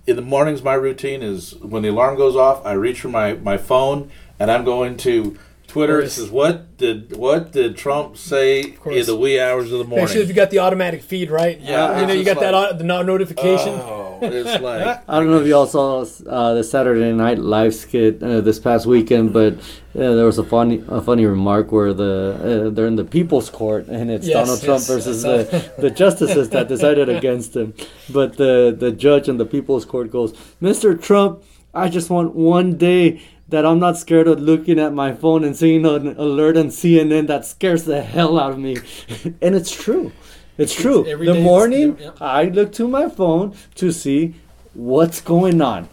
[0.07, 3.35] in the mornings my routine is when the alarm goes off, I reach for my,
[3.35, 5.39] my phone and I'm going to
[5.71, 6.01] Twitter.
[6.01, 10.05] It says, "What did what did Trump say in the wee hours of the morning?"
[10.05, 11.61] Especially if you got the automatic feed, right?
[11.61, 13.75] Yeah, You know, you got just that like- the notification.
[13.75, 18.23] Oh, it's like I don't know if y'all saw uh, the Saturday Night Live skit
[18.23, 22.67] uh, this past weekend, but uh, there was a funny a funny remark where the
[22.67, 25.91] uh, they're in the People's Court and it's Yes, Donald Trump yes, versus the, the
[26.03, 27.75] justices that decided against him.
[28.09, 31.01] But the the judge in the People's Court goes, "Mr.
[31.01, 35.45] Trump, I just want one day." That I'm not scared of looking at my phone
[35.45, 38.77] and seeing an alert on CNN that scares the hell out of me,
[39.43, 40.13] and it's true.
[40.57, 41.07] It's true.
[41.07, 42.11] every the morning, yeah.
[42.21, 44.35] I look to my phone to see
[44.75, 45.89] what's going on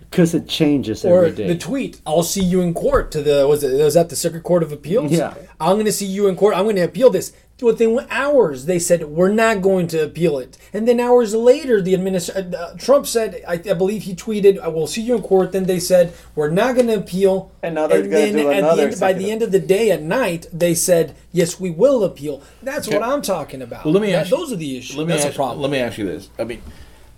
[0.00, 1.46] because it changes Or every day.
[1.48, 4.42] the tweet, "I'll see you in court." To the was it was that the Circuit
[4.42, 5.10] Court of Appeals?
[5.10, 5.34] Yeah.
[5.58, 6.54] I'm going to see you in court.
[6.56, 7.32] I'm going to appeal this.
[7.62, 11.94] Within hours, they said we're not going to appeal it, and then hours later, the
[11.94, 15.52] administration uh, Trump said, I, I believe he tweeted, "I will see you in court."
[15.52, 18.58] Then they said we're not going to appeal, And now they're gonna then do at
[18.58, 21.70] another the end, by the end of the day at night, they said, "Yes, we
[21.70, 23.84] will appeal." That's what I'm talking about.
[23.84, 24.96] Well, let me That- ask you- those are the issues.
[24.96, 25.60] Let me That's ask, the problem.
[25.60, 26.28] Let me ask you this.
[26.38, 26.62] I mean,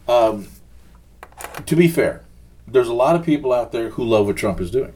[0.09, 0.49] um,
[1.67, 2.23] to be fair,
[2.67, 4.93] there's a lot of people out there who love what Trump is doing.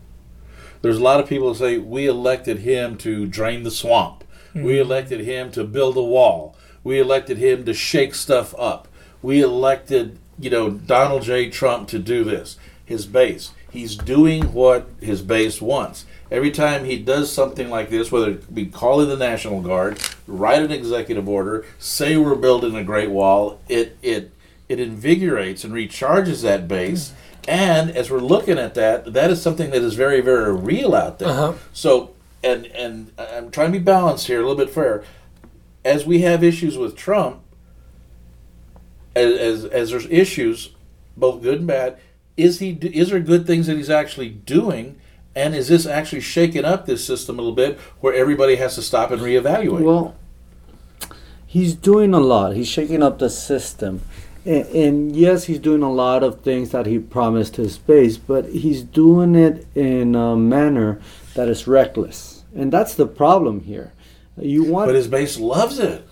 [0.82, 4.24] There's a lot of people who say we elected him to drain the swamp.
[4.62, 6.56] We elected him to build a wall.
[6.82, 8.88] We elected him to shake stuff up.
[9.22, 11.50] We elected, you know, Donald J.
[11.50, 12.56] Trump to do this.
[12.84, 13.52] His base.
[13.70, 16.06] He's doing what his base wants.
[16.30, 20.62] Every time he does something like this, whether it be calling the National Guard, write
[20.62, 24.32] an executive order, say we're building a Great Wall, it it
[24.68, 27.12] it invigorates and recharges that base.
[27.46, 31.20] And as we're looking at that, that is something that is very, very real out
[31.20, 31.28] there.
[31.28, 31.52] Uh-huh.
[31.72, 32.15] So,
[32.46, 35.04] and and I'm trying to be balanced here, a little bit fair.
[35.84, 37.40] As we have issues with Trump,
[39.14, 40.70] as as, as there's issues,
[41.16, 41.98] both good and bad,
[42.36, 45.00] is he is there good things that he's actually doing?
[45.34, 48.82] And is this actually shaking up this system a little bit, where everybody has to
[48.82, 49.82] stop and reevaluate?
[49.82, 50.16] well,
[51.46, 52.56] he's doing a lot.
[52.56, 54.00] He's shaking up the system.
[54.46, 58.46] And, and yes, he's doing a lot of things that he promised his base, but
[58.46, 61.02] he's doing it in a manner
[61.34, 62.35] that is reckless.
[62.56, 63.92] And that's the problem here.
[64.38, 66.06] You want but his base loves it.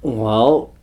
[0.00, 0.74] Well,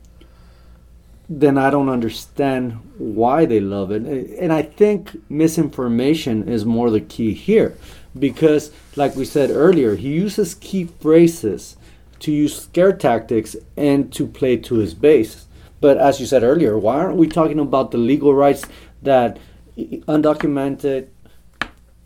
[1.30, 4.04] then I don't understand why they love it.
[4.04, 7.78] And I think misinformation is more the key here.
[8.18, 11.78] Because, like we said earlier, he uses key phrases
[12.20, 15.46] to use scare tactics and to play to his base.
[15.80, 18.66] But as you said earlier, why aren't we talking about the legal rights
[19.04, 19.38] that
[19.78, 21.08] undocumented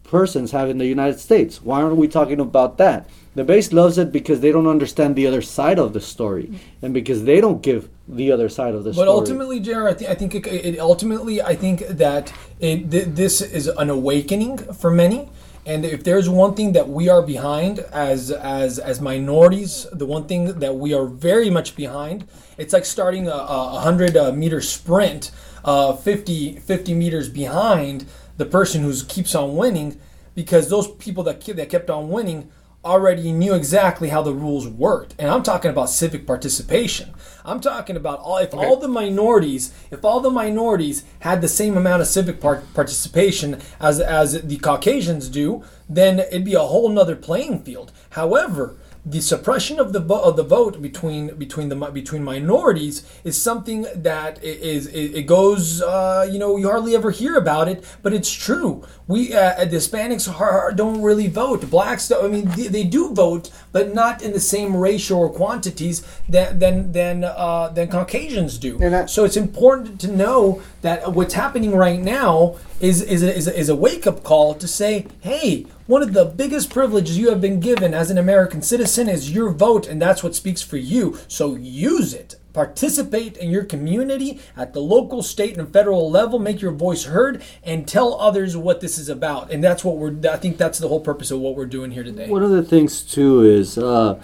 [0.03, 1.61] persons have in the United States.
[1.61, 3.09] Why aren't we talking about that?
[3.35, 6.93] The base loves it because they don't understand the other side of the story, and
[6.93, 9.07] because they don't give the other side of the But story.
[9.07, 13.07] But ultimately, Jared, I, th- I think it, it ultimately, I think that it, th-
[13.07, 15.29] this is an awakening for many.
[15.65, 20.25] And if there's one thing that we are behind as as as minorities, the one
[20.25, 24.59] thing that we are very much behind, it's like starting a, a hundred uh, meter
[24.59, 25.31] sprint,
[25.63, 28.05] uh, 50, 50 meters behind
[28.37, 29.99] the person who keeps on winning,
[30.35, 32.49] because those people that ke- that kept on winning
[32.85, 35.15] already knew exactly how the rules worked.
[35.17, 37.13] And I'm talking about civic participation.
[37.45, 41.77] I'm talking about all if all the minorities, if all the minorities had the same
[41.77, 46.89] amount of civic part- participation as as the Caucasians do, then it'd be a whole
[46.89, 47.91] nother playing field.
[48.11, 48.75] However,
[49.05, 53.85] the suppression of the vo- of the vote between between the between minorities is something
[53.95, 58.31] that is it, goes uh, you know you hardly ever hear about it, but it's
[58.31, 58.85] true.
[59.07, 61.69] We uh, the Hispanics are, don't really vote.
[61.69, 66.01] Blacks, I mean, they, they do vote, but not in the same ratio or quantities
[66.29, 68.81] that than than uh, than Caucasians do.
[68.81, 73.47] I- so it's important to know that what's happening right now is is a, is
[73.47, 77.29] a, is a wake up call to say, hey, one of the biggest privileges you
[77.29, 80.77] have been given as an American citizen is your vote, and that's what speaks for
[80.77, 81.17] you.
[81.27, 82.35] So use it.
[82.53, 86.37] Participate in your community at the local, state, and federal level.
[86.37, 89.51] Make your voice heard and tell others what this is about.
[89.51, 90.15] And that's what we're.
[90.31, 92.29] I think that's the whole purpose of what we're doing here today.
[92.29, 94.21] One of the things too is uh,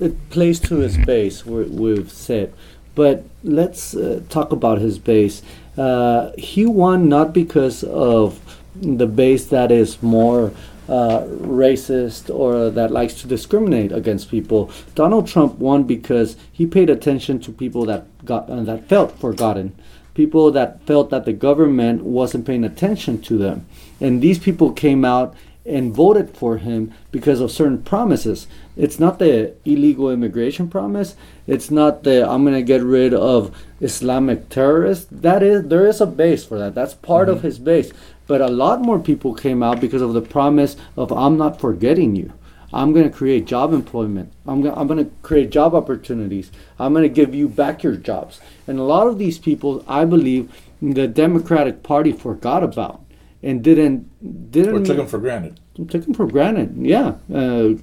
[0.00, 1.44] it plays to his base.
[1.44, 2.54] we we've said,
[2.94, 5.42] but let's uh, talk about his base.
[5.76, 10.52] Uh, he won not because of the base that is more
[10.88, 14.70] uh, racist or that likes to discriminate against people.
[14.94, 19.74] Donald Trump won because he paid attention to people that got uh, that felt forgotten,
[20.14, 23.66] people that felt that the government wasn't paying attention to them,
[24.00, 28.48] and these people came out and voted for him because of certain promises.
[28.76, 31.14] It's not the illegal immigration promise.
[31.46, 35.06] It's not the I'm going to get rid of Islamic terrorists.
[35.10, 36.74] That is there is a base for that.
[36.74, 37.92] That's part of his base.
[38.32, 42.16] But a lot more people came out because of the promise of I'm not forgetting
[42.16, 42.32] you.
[42.72, 44.32] I'm going to create job employment.
[44.46, 46.50] I'm going, I'm going to create job opportunities.
[46.78, 48.40] I'm going to give you back your jobs.
[48.66, 53.04] And a lot of these people, I believe, the Democratic Party forgot about
[53.42, 54.08] and didn't
[54.50, 55.60] didn't Or took them for granted.
[55.76, 56.74] took them for granted.
[56.78, 57.74] Yeah, uh,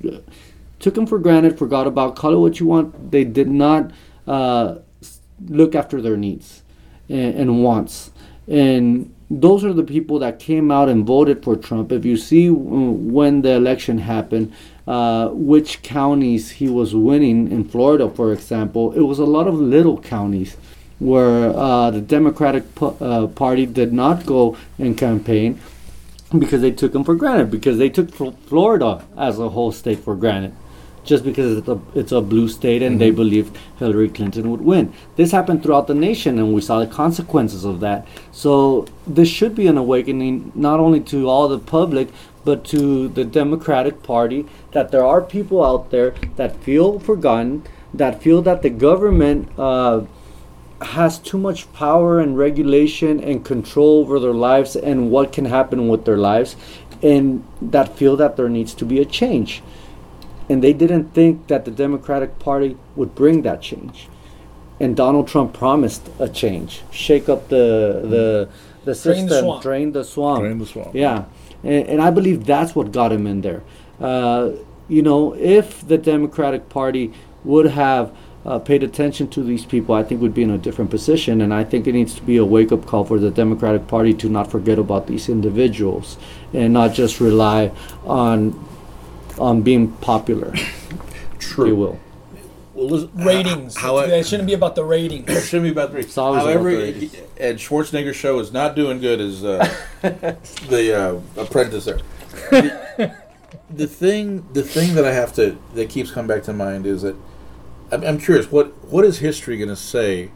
[0.80, 1.60] took them for granted.
[1.60, 3.12] Forgot about call it what you want.
[3.12, 3.92] They did not
[4.26, 4.80] uh,
[5.46, 6.64] look after their needs
[7.08, 8.10] and, and wants,
[8.48, 11.92] and those are the people that came out and voted for Trump.
[11.92, 14.54] If you see uh, when the election happened,
[14.88, 19.54] uh, which counties he was winning in Florida, for example, it was a lot of
[19.54, 20.58] little counties
[20.98, 25.60] where uh, the Democratic p- uh, Party did not go and campaign
[26.38, 30.00] because they took them for granted because they took Fl- Florida as a whole state
[30.00, 30.54] for granted
[31.04, 34.94] just because it's a, it's a blue state and they believed Hillary Clinton would win.
[35.16, 38.08] This happened throughout the nation and we saw the consequences of that.
[38.32, 42.10] So this should be an awakening not only to all the public
[42.46, 48.22] but to the Democratic Party that there are people out there that feel forgotten, that
[48.22, 50.02] feel that the government uh,
[50.82, 55.90] has too much power and regulation and control over their lives and what can happen
[55.90, 56.56] with their lives
[57.02, 59.62] and that feel that there needs to be a change
[60.50, 64.08] and they didn't think that the democratic party would bring that change.
[64.80, 66.82] And donald trump promised a change.
[66.92, 68.50] Shake up the the
[68.86, 69.44] the Drain the system.
[69.46, 69.62] swamp.
[69.64, 70.40] drain the swamp.
[70.42, 70.96] Drain the swamp.
[70.96, 71.26] yeah.
[71.64, 73.62] And, and i believe that's what got him in there.
[74.00, 74.52] Uh,
[74.88, 78.12] you know if the democratic party would have
[78.46, 81.42] uh, paid attention to these people, I think would be in a different position.
[81.42, 84.14] And I think it needs to be a wake up call for the Democratic Party
[84.14, 86.18] to not forget about these individuals
[86.54, 87.72] and not just rely
[88.06, 88.54] on
[89.40, 90.54] on being popular,
[91.40, 92.00] if you will.
[92.74, 93.76] Well, ratings.
[93.76, 95.26] How, how, it shouldn't be about the ratings.
[95.30, 96.18] it shouldn't be about the ratings.
[96.18, 97.16] always about However, the ratings.
[97.38, 99.70] Ed Schwarzenegger's show is not doing good as uh,
[100.02, 102.00] the uh, apprentice there.
[102.52, 103.16] The,
[103.70, 107.02] the thing, the thing that I have to that keeps coming back to mind is
[107.02, 107.16] that
[107.92, 110.32] I'm, I'm curious what what is history going to say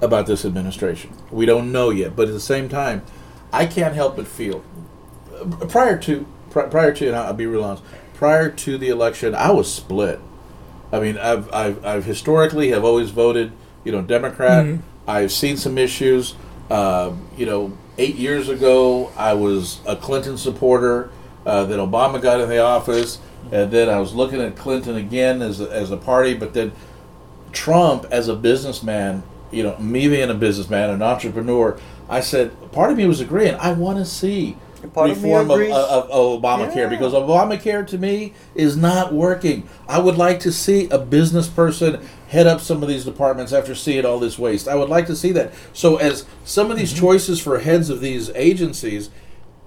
[0.00, 1.12] about this administration?
[1.30, 3.02] We don't know yet, but at the same time,
[3.52, 4.64] I can't help but feel
[5.34, 7.82] uh, prior to pri- prior to and I'll be real honest,
[8.22, 10.20] prior to the election, I was split.
[10.92, 13.50] I mean, I've, I've, I've historically have always voted,
[13.82, 14.64] you know, Democrat.
[15.08, 16.36] I've seen some issues.
[16.70, 21.10] Uh, you know, eight years ago, I was a Clinton supporter.
[21.44, 23.18] Uh, then Obama got in the office,
[23.50, 26.34] and then I was looking at Clinton again as a, as a party.
[26.34, 26.70] But then
[27.50, 31.76] Trump, as a businessman, you know, me being a businessman, an entrepreneur,
[32.08, 33.56] I said, part of me was agreeing.
[33.56, 34.56] I want to see
[34.88, 36.88] Part of reform of, of, of Obamacare Yeah.
[36.88, 39.68] because Obamacare to me is not working.
[39.88, 43.74] I would like to see a business person head up some of these departments after
[43.74, 44.66] seeing all this waste.
[44.66, 45.52] I would like to see that.
[45.72, 47.06] So as some of these mm-hmm.
[47.06, 49.10] choices for heads of these agencies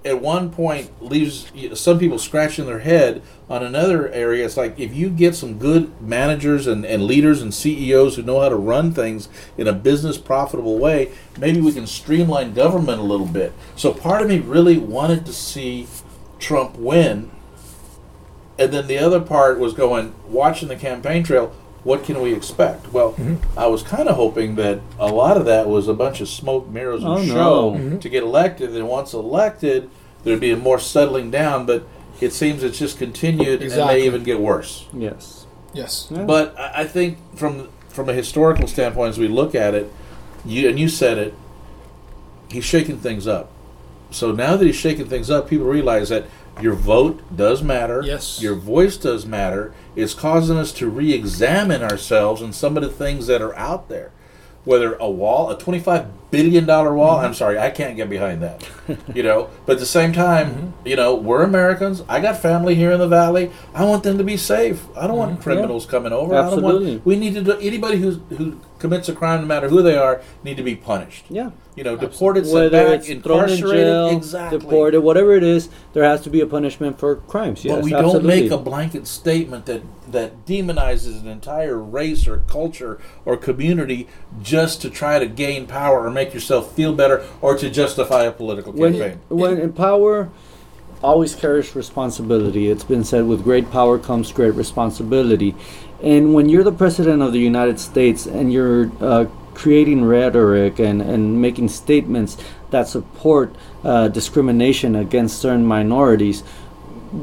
[0.06, 4.44] at one point leaves some people scratching their head on another area.
[4.44, 8.40] It's like if you get some good managers and, and leaders and ceos who know
[8.40, 9.28] how to run things
[9.58, 13.52] in a business profitable way maybe we can streamline government a little bit.
[13.74, 15.86] So part of me really wanted to see
[16.38, 17.30] trump win.
[18.58, 21.54] And then the other part was going watching the campaign trail
[21.86, 23.58] what can we expect well mm-hmm.
[23.58, 26.68] i was kind of hoping that a lot of that was a bunch of smoke
[26.68, 27.24] mirrors and Oh, no.
[27.24, 27.98] show mm-hmm.
[27.98, 29.88] to get elected and once elected
[30.24, 31.86] there'd be a more settling down but
[32.20, 34.86] it seems it's just continued and may even get worse.
[34.92, 35.46] Yes.
[35.72, 36.08] Yes.
[36.10, 36.24] Yeah.
[36.24, 39.92] But I I think from from a historical standpoint, as we look at it,
[40.44, 41.34] you and you said it,
[42.50, 43.50] he's shaking things up.
[44.10, 46.26] So now that he's shaking things up, people realize that
[46.60, 48.02] your vote does matter.
[48.04, 48.40] Yes.
[48.40, 49.74] Your voice does matter.
[49.94, 54.12] It's causing us to re-examine ourselves and some of the things that are out there.
[54.64, 57.26] Whether a wall, a twenty-five billion dollar wall, mm-hmm.
[57.26, 58.68] I'm sorry, I can't get behind that.
[59.14, 60.88] you know, but at the same time, mm-hmm.
[60.88, 62.02] you know, we're Americans.
[62.08, 63.52] I got family here in the valley.
[63.72, 64.84] I want them to be safe.
[64.96, 65.42] I don't want mm-hmm.
[65.42, 66.34] criminals coming over.
[66.34, 66.90] I don't Absolutely.
[66.94, 67.06] want.
[67.06, 67.42] We need to.
[67.42, 70.76] Do, anybody who's who commits a crime, no matter who they are, need to be
[70.76, 71.24] punished.
[71.28, 71.50] Yeah.
[71.74, 74.58] You know, deported, sent Whether back, it's thrown in incarcerated, jail, exactly.
[74.58, 77.64] deported, whatever it is, there has to be a punishment for crimes.
[77.64, 78.30] Yes, But we absolutely.
[78.30, 84.08] don't make a blanket statement that that demonizes an entire race or culture or community
[84.40, 88.32] just to try to gain power or make yourself feel better or to justify a
[88.32, 89.20] political campaign.
[89.28, 90.30] when, when in power
[91.02, 95.54] always carries responsibility it's been said with great power comes great responsibility
[96.02, 99.24] and when you're the president of the united states and you're uh,
[99.54, 102.36] creating rhetoric and, and making statements
[102.70, 106.42] that support uh, discrimination against certain minorities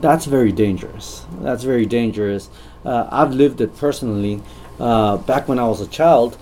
[0.02, 2.50] that's very dangerous that's very dangerous
[2.86, 4.42] uh, i've lived it personally
[4.80, 6.38] uh, back when i was a child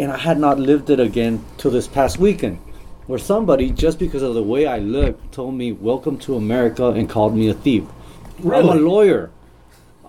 [0.00, 2.56] and I had not lived it again till this past weekend,
[3.06, 7.08] where somebody, just because of the way I look, told me "Welcome to America" and
[7.08, 7.84] called me a thief.
[8.42, 9.30] I'm a lawyer.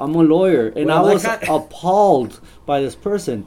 [0.01, 3.45] I'm a lawyer, and Well, I was kind- appalled by this person.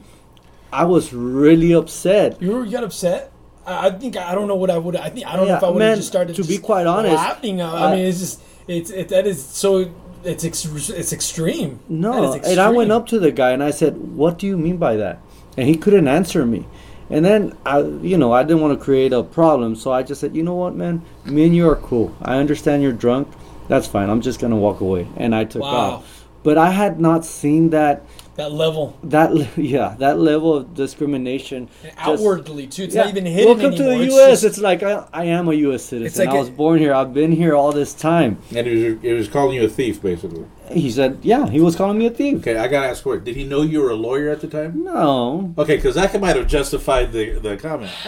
[0.71, 2.41] I was really upset.
[2.41, 3.31] You, were- you got upset.
[3.65, 4.95] I, I think I don't know what I would.
[4.95, 6.35] I think I don't know if I would have just started.
[6.37, 7.61] to be quite honest, laughing.
[7.61, 9.91] Uh, I, I- mean, it's just it's it, that is so.
[10.23, 11.79] It's ex, it's extreme.
[11.87, 14.57] No, is and I went up to the guy and I said, "What do you
[14.57, 15.19] mean by that?"
[15.55, 16.65] And he couldn't answer me.
[17.11, 20.19] And then I, you know, I didn't want to create a problem, so I just
[20.21, 21.03] said, "You know what, man?
[21.25, 22.15] Me and you are cool.
[22.23, 23.27] I understand you're drunk.
[23.67, 24.09] That's fine.
[24.09, 25.69] I'm just gonna walk away." And I took Wow.
[26.01, 26.14] off.
[26.45, 28.03] But I had not seen that
[28.35, 32.83] that level that yeah that level of discrimination and just- outwardly too.
[32.83, 33.01] It's yeah.
[33.03, 33.77] not even hidden Welcome anymore.
[33.93, 34.29] to the It's U.S.
[34.41, 35.83] just- it's like I, I am a U.S.
[35.85, 36.05] citizen.
[36.07, 36.93] it's like I a- was born here.
[36.93, 38.37] I've been here all this time.
[38.55, 40.45] And it was, it was calling you a thief, basically.
[40.71, 42.39] He said, "Yeah." He was calling me a thief.
[42.39, 43.23] Okay, I gotta ask quick.
[43.23, 44.83] Did he know you were a lawyer at the time?
[44.83, 47.91] No, Okay, because that might have justified the the comment.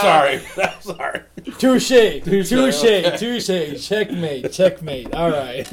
[0.00, 0.38] sorry,
[0.80, 1.20] sorry.
[1.58, 2.50] Touche, Touche.
[2.50, 5.14] touche, touche, checkmate, checkmate.
[5.14, 5.64] All right,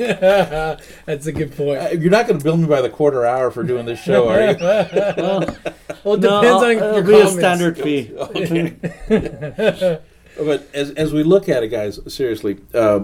[1.05, 1.80] that's a good point.
[1.80, 4.30] Uh, You're not going to bill me by the quarter hour for doing this show,
[4.30, 4.58] are you?
[6.04, 8.14] Well, it no, depends on it'll your be a standard fee.
[8.16, 10.00] Okay.
[10.38, 13.02] But as, as we look at it, guys, seriously, uh,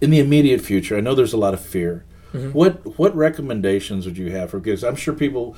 [0.00, 2.04] in the immediate future, I know there's a lot of fear.
[2.32, 4.82] What what recommendations would you have for kids?
[4.82, 5.54] I'm sure people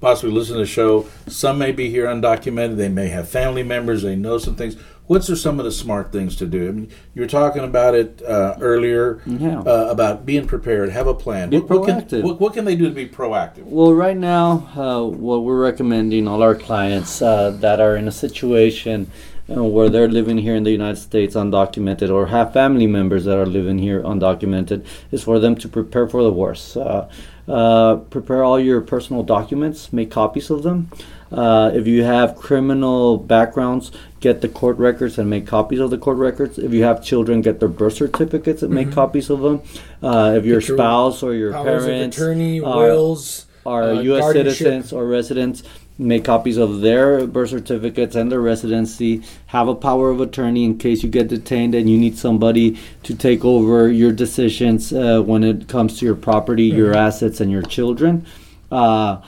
[0.00, 1.08] possibly listen to the show.
[1.26, 2.76] Some may be here undocumented.
[2.76, 4.02] They may have family members.
[4.02, 4.76] They know some things.
[5.08, 6.68] What's are some of the smart things to do?
[6.68, 9.60] I mean, you were talking about it uh, earlier Yeah.
[9.60, 11.48] uh, about being prepared, have a plan.
[11.48, 12.22] Be what, what can, proactive.
[12.22, 13.64] what, what can they do to be proactive?
[13.64, 18.12] Well, right now, uh, what we're recommending all our clients uh, that are in a
[18.12, 19.10] situation
[19.50, 23.38] uh, where they're living here in the United States undocumented or have family members that
[23.38, 26.76] are living here undocumented is for them to prepare for the worst.
[26.76, 27.08] Uh,
[27.48, 30.90] uh, prepare all your personal documents, make copies of them.
[31.30, 35.98] Uh, if you have criminal backgrounds, get the court records and make copies of the
[35.98, 36.58] court records.
[36.58, 39.62] If you have children, get their birth certificates and make copies of them.
[40.02, 44.32] Uh, if your your spouse or your parents attorney, are- wills, are uh, U.S.
[44.32, 45.62] citizens or residents
[46.00, 49.20] make copies of their birth certificates and their residency.
[49.46, 53.16] Have a power of attorney in case you get detained and you need somebody to
[53.16, 57.06] take over your decisions uh, when it comes to your property, your Mm-hmm.
[57.06, 58.24] assets, and your children.
[58.70, 59.20] Uh,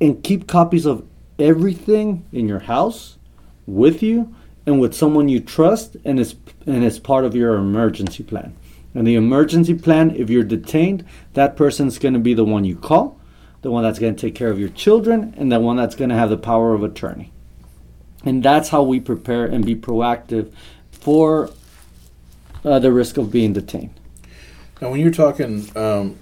[0.00, 1.06] and keep copies of
[1.38, 3.16] everything in your house
[3.66, 4.34] with you
[4.66, 6.34] and with someone you trust and it's
[6.66, 8.54] and it's part of your emergency plan.
[8.94, 12.76] And the emergency plan, if you're detained, that person's going to be the one you
[12.76, 13.18] call,
[13.62, 16.10] the one that's going to take care of your children, and the one that's going
[16.10, 17.32] to have the power of attorney.
[18.24, 20.52] And that's how we prepare and be proactive
[20.90, 21.50] for
[22.64, 23.94] uh, the risk of being detained.
[24.80, 26.18] Now, when you're talking, um,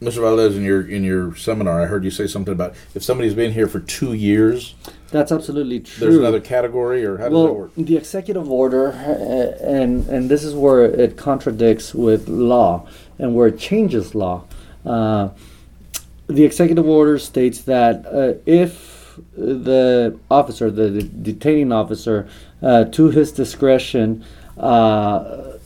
[0.00, 0.22] Mr.
[0.22, 3.52] Valdez, in your in your seminar, I heard you say something about if somebody's been
[3.52, 4.74] here for two years,
[5.10, 6.06] That's absolutely true.
[6.06, 7.72] there's another category, or how does that well, work?
[7.76, 12.88] the executive order, uh, and and this is where it contradicts with law,
[13.18, 14.44] and where it changes law.
[14.86, 15.28] Uh,
[16.28, 22.26] the executive order states that uh, if the officer, the, the detaining officer,
[22.62, 24.24] uh, to his discretion,
[24.56, 25.58] uh,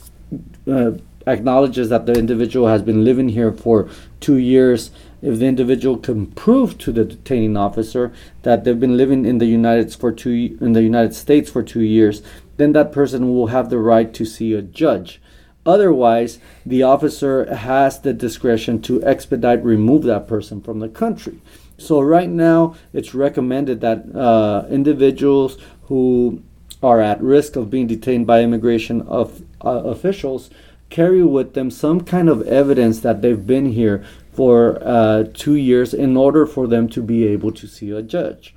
[0.66, 0.90] uh,
[1.26, 3.88] acknowledges that the individual has been living here for
[4.24, 8.10] two years, if the individual can prove to the detaining officer
[8.42, 11.82] that they've been living in the United for two in the United States for two
[11.82, 12.22] years,
[12.56, 15.20] then that person will have the right to see a judge.
[15.66, 21.38] Otherwise, the officer has the discretion to expedite remove that person from the country.
[21.76, 25.58] So right now, it's recommended that uh, individuals
[25.88, 26.42] who
[26.82, 30.50] are at risk of being detained by immigration of, uh, officials
[30.94, 35.92] carry with them some kind of evidence that they've been here for uh, two years
[35.92, 38.54] in order for them to be able to see a judge.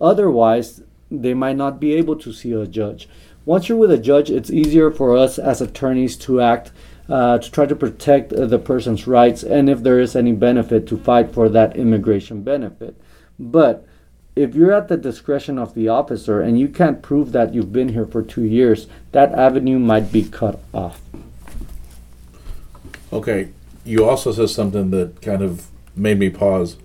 [0.00, 0.80] Otherwise,
[1.10, 3.06] they might not be able to see a judge.
[3.44, 6.72] Once you're with a judge, it's easier for us as attorneys to act
[7.10, 10.86] uh, to try to protect uh, the person's rights and if there is any benefit
[10.86, 12.96] to fight for that immigration benefit.
[13.38, 13.86] But
[14.34, 17.90] if you're at the discretion of the officer and you can't prove that you've been
[17.90, 21.02] here for two years, that avenue might be cut off.
[23.14, 23.50] Okay,
[23.84, 26.76] you also said something that kind of made me pause.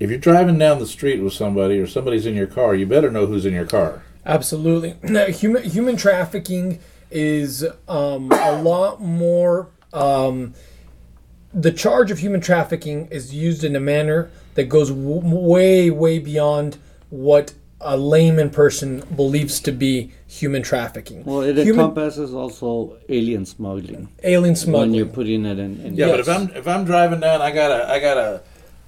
[0.00, 3.10] If you're driving down the street with somebody or somebody's in your car, you better
[3.10, 4.02] know who's in your car.
[4.26, 4.96] Absolutely.
[5.32, 6.80] human human trafficking
[7.12, 9.68] is um, a lot more.
[9.92, 10.54] Um,
[11.54, 16.18] the charge of human trafficking is used in a manner that goes w- way, way
[16.18, 16.76] beyond
[17.08, 17.54] what
[17.86, 21.24] a layman person believes to be human trafficking.
[21.24, 24.90] Well, it human, encompasses also alien smuggling alien smuggling.
[24.90, 25.80] when you're putting it in.
[25.80, 28.42] in Yeah, but if I'm if I'm driving down, I got a I got a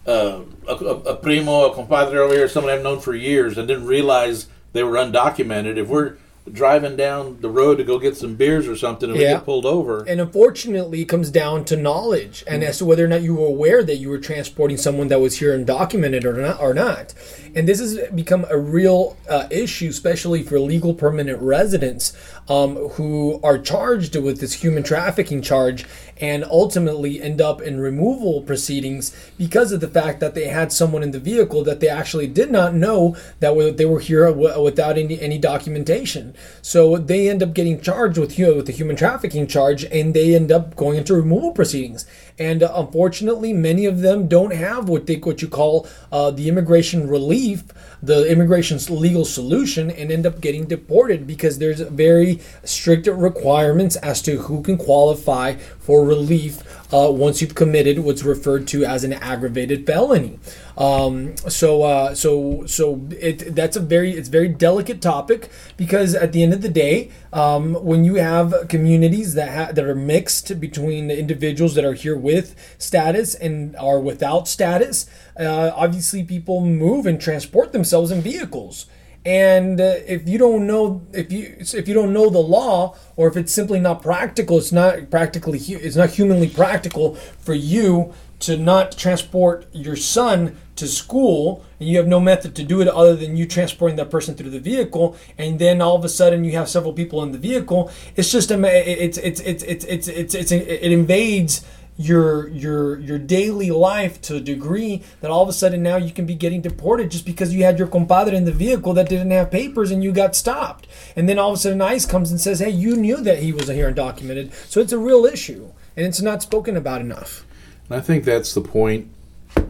[0.07, 3.87] a, a, a primo, a compadre over here, somebody I've known for years, and didn't
[3.87, 5.77] realize they were undocumented.
[5.77, 6.17] If we're
[6.53, 9.67] driving down the road to go get some beers or something, and we get pulled
[9.67, 13.35] over, And unfortunately, it comes down to knowledge and as to whether or not you
[13.35, 16.61] were aware that you were transporting someone that was here undocumented or not.
[16.61, 17.15] Or not.
[17.55, 22.13] And this has become a real uh, issue, especially for legal permanent residents
[22.49, 25.85] um, who are charged with this human trafficking charge
[26.21, 31.03] and ultimately end up in removal proceedings because of the fact that they had someone
[31.03, 35.21] in the vehicle that they actually did not know that they were here without any,
[35.21, 36.35] any documentation.
[36.63, 40.35] So they end up getting charged with hu- with the human trafficking charge, and they
[40.35, 42.07] end up going into removal proceedings.
[42.39, 46.49] And uh, unfortunately, many of them don't have what they what you call uh, the
[46.49, 47.65] immigration relief,
[48.03, 54.23] the immigration's legal solution, and end up getting deported because there's very strict requirements as
[54.23, 56.63] to who can qualify for relief
[56.93, 60.39] uh, once you've committed what's referred to as an aggravated felony.
[60.77, 66.33] Um, so, uh, so, so it that's a very it's very delicate topic because at
[66.33, 70.61] the end of the day, um, when you have communities that ha- that are mixed
[70.61, 75.07] between the individuals that are here with status and are without status,
[75.39, 78.87] uh, obviously people move and transport themselves in vehicles.
[79.29, 83.29] And uh, if you don't know if you if you don't know the law, or
[83.29, 88.57] if it's simply not practical, it's not practically it's not humanly practical for you to
[88.57, 93.15] not transport your son to school, and you have no method to do it other
[93.15, 96.53] than you transporting that person through the vehicle, and then all of a sudden you
[96.53, 97.91] have several people in the vehicle.
[98.17, 101.67] It's just it's it's it's it's it's it's, it's it invades
[102.01, 106.13] your your your daily life to a degree that all of a sudden now you
[106.13, 109.33] can be getting deported just because you had your compadre in the vehicle that didn't
[109.33, 110.87] have papers and you got stopped.
[111.17, 113.53] And then all of a sudden ICE comes and says, "Hey, you knew that he
[113.53, 117.45] was here undocumented." So it's a real issue and it's not spoken about enough.
[117.91, 119.09] and I think that's the point.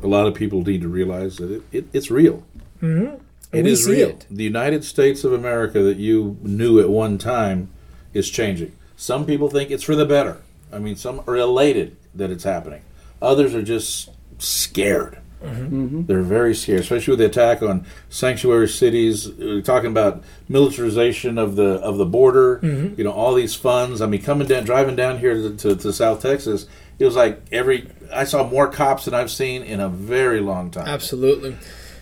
[0.02, 2.42] A lot of people need to realize that it, it, it's real.
[2.82, 3.14] Mm-hmm.
[3.52, 4.10] It We is real.
[4.10, 4.26] it.
[4.30, 7.70] The United States of America that you knew at one time
[8.12, 8.72] is changing.
[8.96, 10.42] Some people think it's for the better.
[10.70, 12.82] I mean, some are elated that it's happening.
[13.22, 15.18] Others are just scared.
[15.42, 16.06] Mm-hmm.
[16.06, 19.30] They're very scared, especially with the attack on sanctuary cities.
[19.30, 22.58] We're talking about militarization of the of the border.
[22.58, 22.94] Mm-hmm.
[22.98, 24.00] You know, all these funds.
[24.02, 26.66] I mean, coming down, driving down here to, to, to South Texas,
[26.98, 27.88] it was like every.
[28.12, 30.88] I saw more cops than I've seen in a very long time.
[30.88, 31.56] Absolutely,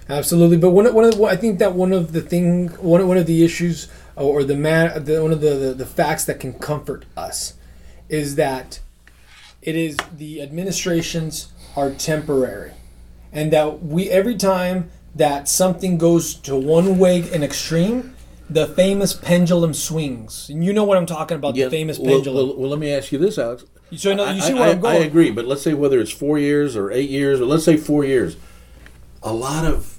[0.08, 0.56] absolutely.
[0.56, 3.18] But one, of- one of the, I think that one of the thing, one, one
[3.18, 6.54] of the issues, or the man, the, one of the, the the facts that can
[6.54, 7.52] comfort us,
[8.08, 8.80] is that
[9.66, 12.72] it is the administrations are temporary,
[13.32, 18.14] and that we every time that something goes to one way an extreme,
[18.48, 20.48] the famous pendulum swings.
[20.48, 21.56] And you know what I'm talking about?
[21.56, 22.48] Yeah, the famous well, pendulum.
[22.48, 23.64] Well, well, let me ask you this, Alex.
[23.96, 25.02] so you, know, you see I, where I, I'm going?
[25.02, 27.76] I agree, but let's say whether it's four years or eight years, or let's say
[27.76, 28.36] four years,
[29.22, 29.98] a lot of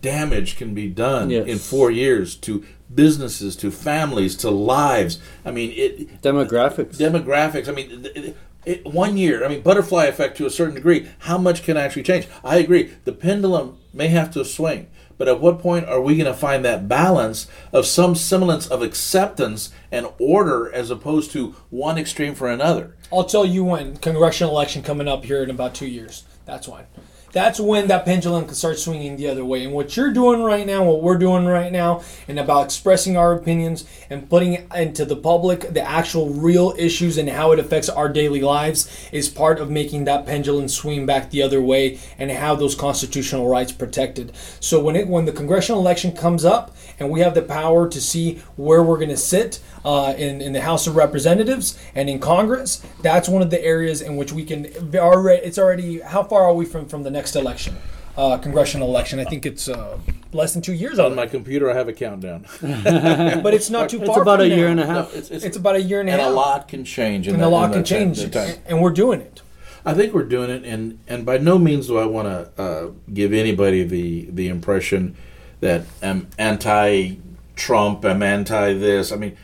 [0.00, 1.46] damage can be done Yes.
[1.46, 5.18] in four years to businesses, to families, to lives.
[5.44, 6.96] I mean, it Demographics.
[6.96, 7.68] demographics.
[7.68, 8.34] I mean,
[8.64, 9.44] it, one year.
[9.44, 11.08] I mean, butterfly effect to a certain degree.
[11.20, 12.28] How much can actually change?
[12.44, 12.94] I agree.
[13.04, 14.88] The pendulum may have to swing.
[15.16, 18.82] But at what point are we going to find that balance of some semblance of
[18.82, 22.96] acceptance and order as opposed to one extreme for another?
[23.12, 26.24] I'll tell you when congressional election coming up here in about two years.
[26.44, 26.84] That's when.
[27.32, 29.64] That's when that pendulum can start swinging the other way.
[29.64, 33.34] And what you're doing right now, what we're doing right now, and about expressing our
[33.34, 38.08] opinions and putting into the public the actual real issues and how it affects our
[38.08, 42.58] daily lives is part of making that pendulum swing back the other way and have
[42.58, 44.32] those constitutional rights protected.
[44.60, 48.00] So when it when the congressional election comes up and we have the power to
[48.00, 52.18] see where we're going to sit uh, in in the House of Representatives and in
[52.18, 55.42] Congress, that's one of the areas in which we can already.
[55.46, 57.74] It's already how far are we from from the next election,
[58.14, 59.18] uh, congressional election?
[59.18, 59.98] I think it's uh,
[60.34, 62.44] less than two years On on my computer, I have a countdown.
[62.60, 64.08] but it's not too far.
[64.08, 65.16] It's about from a year and a half.
[65.16, 67.26] it's, it's, It's about a year and a and half, a lot can change.
[67.26, 68.56] In and that, a lot can change, time.
[68.66, 69.40] and we're doing it.
[69.86, 72.90] I think we're doing it, and and by no means do I want to uh,
[73.14, 75.16] give anybody the the impression
[75.60, 79.12] that I'm anti-Trump, I'm anti this.
[79.12, 79.34] I mean,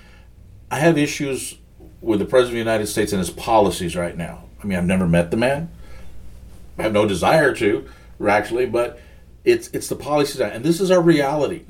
[0.75, 1.57] I have issues
[2.01, 4.47] with the president of the United States and his policies right now.
[4.61, 5.71] I mean, I've never met the man.
[6.77, 7.89] I have no desire to,
[8.29, 8.99] actually, but
[9.45, 11.63] it's it's the policies, and this is our reality.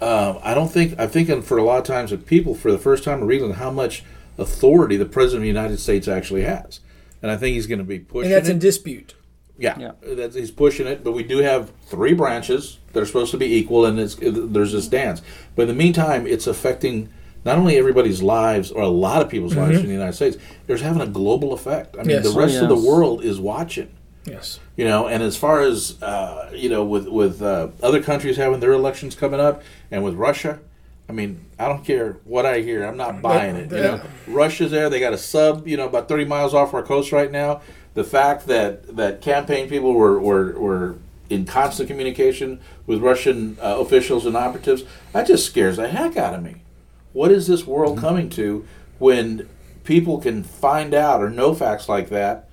[0.00, 2.78] Um, I don't think I'm thinking for a lot of times that people, for the
[2.78, 4.02] first time, are realizing how much
[4.36, 6.80] authority the president of the United States actually has,
[7.22, 8.32] and I think he's going to be pushing.
[8.32, 8.54] And that's it.
[8.54, 9.14] in dispute.
[9.56, 9.92] Yeah, Yeah.
[10.02, 13.54] That's, he's pushing it, but we do have three branches that are supposed to be
[13.54, 15.22] equal, and it's, there's this dance.
[15.54, 17.10] But in the meantime, it's affecting
[17.44, 20.36] not only everybody's lives, or a lot of people's lives in the United States.
[20.66, 21.94] There's having a global effect.
[21.96, 22.24] I mean, Yes.
[22.32, 23.90] the rest of the world is watching.
[24.24, 24.58] Yes.
[24.76, 28.60] You know, and as far as uh, you know, with with uh, other countries having
[28.60, 30.60] their elections coming up, and with Russia,
[31.10, 32.84] I mean, I don't care what I hear.
[32.84, 33.70] I'm not buying it.
[33.70, 34.88] You know, Russia's there.
[34.88, 37.60] They got a sub, you know, about 30 miles off our coast right now.
[37.92, 40.96] The fact that that campaign people were were, were
[41.28, 46.32] in constant communication with Russian uh, officials and operatives, that just scares the heck out
[46.34, 46.56] of me.
[47.14, 48.66] What is this world coming to
[48.98, 49.48] when
[49.84, 52.50] people can find out or know facts like that,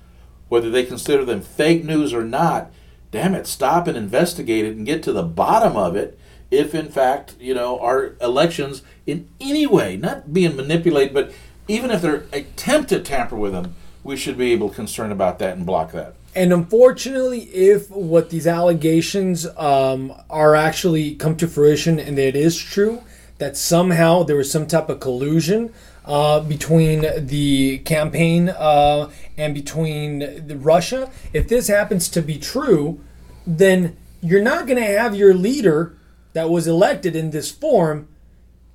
[0.48, 2.70] whether they consider them fake news or not?
[3.10, 6.16] Damn it, stop and investigate it and get to the bottom of it.
[6.52, 11.32] If in fact, you know, our elections in any way, not being manipulated, but
[11.66, 15.40] even if they're attempt to tamper with them, we should be able to concern about
[15.40, 16.14] that and block that.
[16.36, 22.56] And unfortunately, if what these allegations um, are actually come to fruition and it is
[22.56, 23.02] true
[23.42, 25.74] that somehow there was some type of collusion
[26.04, 33.00] uh, between the campaign uh, and between Russia, if this happens to be true,
[33.44, 35.98] then you're not going to have your leader
[36.34, 38.06] that was elected in this form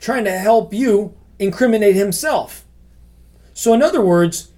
[0.01, 2.65] trying to help you incriminate himself.
[3.53, 4.51] So, in other words,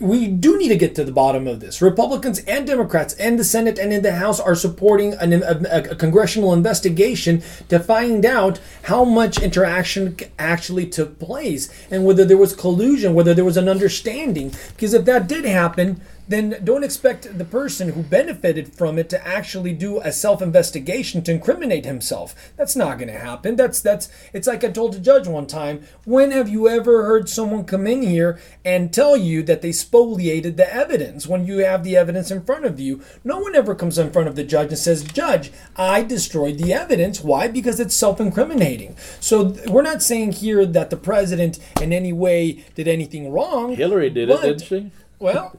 [0.00, 1.82] we do need to get to the bottom of this.
[1.82, 5.94] Republicans and Democrats and the Senate and in the House are supporting an, a, a
[5.94, 12.56] congressional investigation to find out how much interaction actually took place and whether there was
[12.56, 14.54] collusion, whether there was an understanding.
[14.70, 16.00] Because if that did happen,
[16.30, 21.32] then don't expect the person who benefited from it to actually do a self-investigation to
[21.32, 22.52] incriminate himself.
[22.56, 23.56] That's not going to happen.
[23.56, 27.28] That's that's it's like I told a judge one time, when have you ever heard
[27.28, 31.82] someone come in here and tell you that they spoliated the evidence when you have
[31.82, 33.02] the evidence in front of you?
[33.24, 36.72] No one ever comes in front of the judge and says, "Judge, I destroyed the
[36.72, 37.48] evidence." Why?
[37.48, 38.94] Because it's self-incriminating.
[39.18, 43.74] So th- we're not saying here that the president in any way did anything wrong.
[43.74, 44.92] Hillary did it, didn't she?
[45.20, 45.54] Well,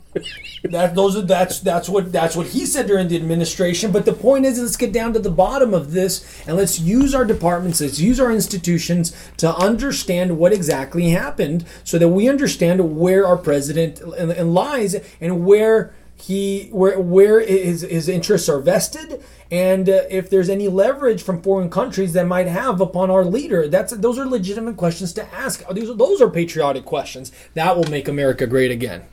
[0.63, 3.91] that those are that's that's what that's what he said during the administration.
[3.91, 7.13] But the point is, let's get down to the bottom of this, and let's use
[7.13, 12.97] our departments, let's use our institutions to understand what exactly happened, so that we understand
[12.97, 19.23] where our president and, lies and where he where where his his interests are vested
[19.51, 23.67] and uh, if there's any leverage from foreign countries that might have upon our leader.
[23.67, 25.63] That's those are legitimate questions to ask.
[25.67, 27.31] Those those are patriotic questions.
[27.53, 29.03] That will make america great again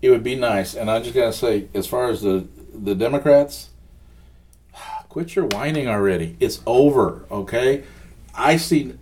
[0.00, 0.74] it would be nice.
[0.74, 3.70] And I just gotta say, as far as the the Democrats,
[5.08, 6.36] quit your whining already.
[6.40, 7.26] It's over.
[7.30, 7.84] Okay,
[8.34, 8.94] I see.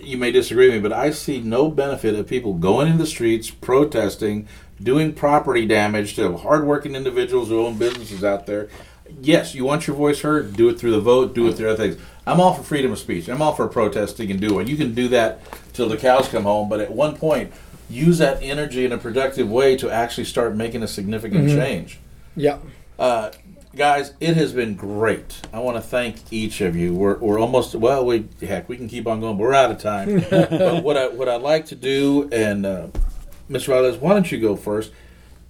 [0.00, 3.06] You may disagree with me, but I see no benefit of people going in the
[3.06, 4.48] streets, protesting,
[4.82, 8.68] doing property damage to hardworking individuals who own businesses out there.
[9.20, 11.90] Yes, you want your voice heard, do it through the vote, do it through other
[11.90, 12.02] things.
[12.26, 13.28] I'm all for freedom of speech.
[13.28, 14.68] I'm all for protesting and do it.
[14.68, 15.40] You can do that
[15.72, 17.52] till the cows come home, but at one point,
[17.88, 21.98] use that energy in a productive way to actually start making a significant change.
[22.36, 22.58] yeah
[22.98, 23.30] Uh,
[23.74, 25.40] guys, it has been great.
[25.52, 26.94] I want to thank each of you.
[26.94, 28.04] We're, we're almost well.
[28.06, 30.24] We heck, we can keep on going, but we're out of time.
[30.30, 32.86] but what I what I'd like to do, and uh,
[33.50, 33.66] Mr.
[33.66, 34.92] Valdez, why don't you go first?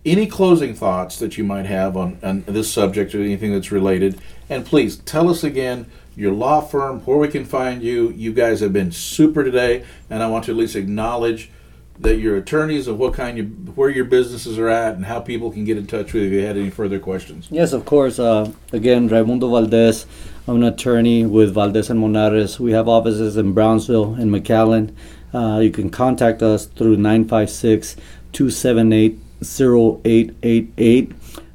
[0.07, 4.21] Any closing thoughts that you might have on, on this subject or anything that's related?
[4.51, 8.11] And please tell us again your law firm, where we can find you.
[8.11, 11.51] You guys have been super today, and I want to at least acknowledge
[11.99, 15.51] that your attorneys of what kind you where your businesses are at and how people
[15.51, 17.49] can get in touch with you if you had any further questions.
[17.51, 18.19] Yes, of course.
[18.19, 20.07] Uh, again, Raimundo Valdez.
[20.47, 22.59] I'm an attorney with Valdez and Monares.
[22.59, 24.95] We have offices in Brownsville and McAllen.
[25.33, 27.97] Uh, you can contact us through 956
[28.33, 31.13] 278 0888.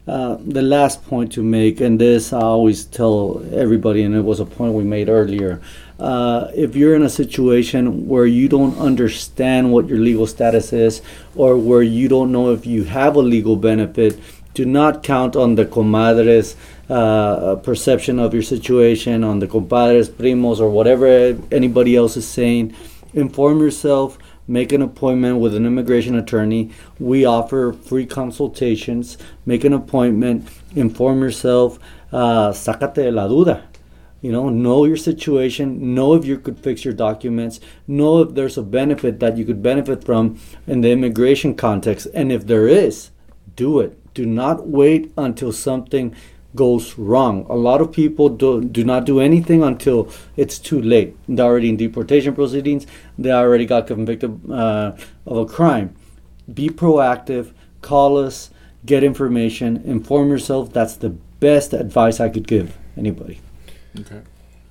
[0.07, 4.39] Uh, the last point to make, and this I always tell everybody, and it was
[4.39, 5.61] a point we made earlier.
[5.99, 11.01] Uh, if you're in a situation where you don't understand what your legal status is,
[11.35, 14.19] or where you don't know if you have a legal benefit,
[14.53, 16.55] do not count on the comadres
[16.89, 22.73] uh, perception of your situation, on the compadres, primos, or whatever anybody else is saying.
[23.13, 24.17] Inform yourself
[24.49, 26.71] make an appointment with an immigration attorney.
[26.97, 29.17] We offer free consultations.
[29.45, 31.79] Make an appointment, inform yourself,
[32.11, 33.68] uh, sácate de la duda.
[34.21, 38.57] You know, know your situation, know if you could fix your documents, know if there's
[38.57, 42.07] a benefit that you could benefit from in the immigration context.
[42.13, 43.11] And if there is,
[43.55, 43.97] do it.
[44.13, 46.15] Do not wait until something
[46.55, 47.45] goes wrong.
[47.49, 51.15] A lot of people do, do not do anything until it's too late.
[51.27, 54.93] They're already in deportation proceedings, they already got convicted uh,
[55.25, 55.95] of a crime.
[56.51, 58.49] Be proactive, call us,
[58.85, 60.73] get information, inform yourself.
[60.73, 63.39] That's the best advice I could give anybody.
[63.97, 64.21] Okay.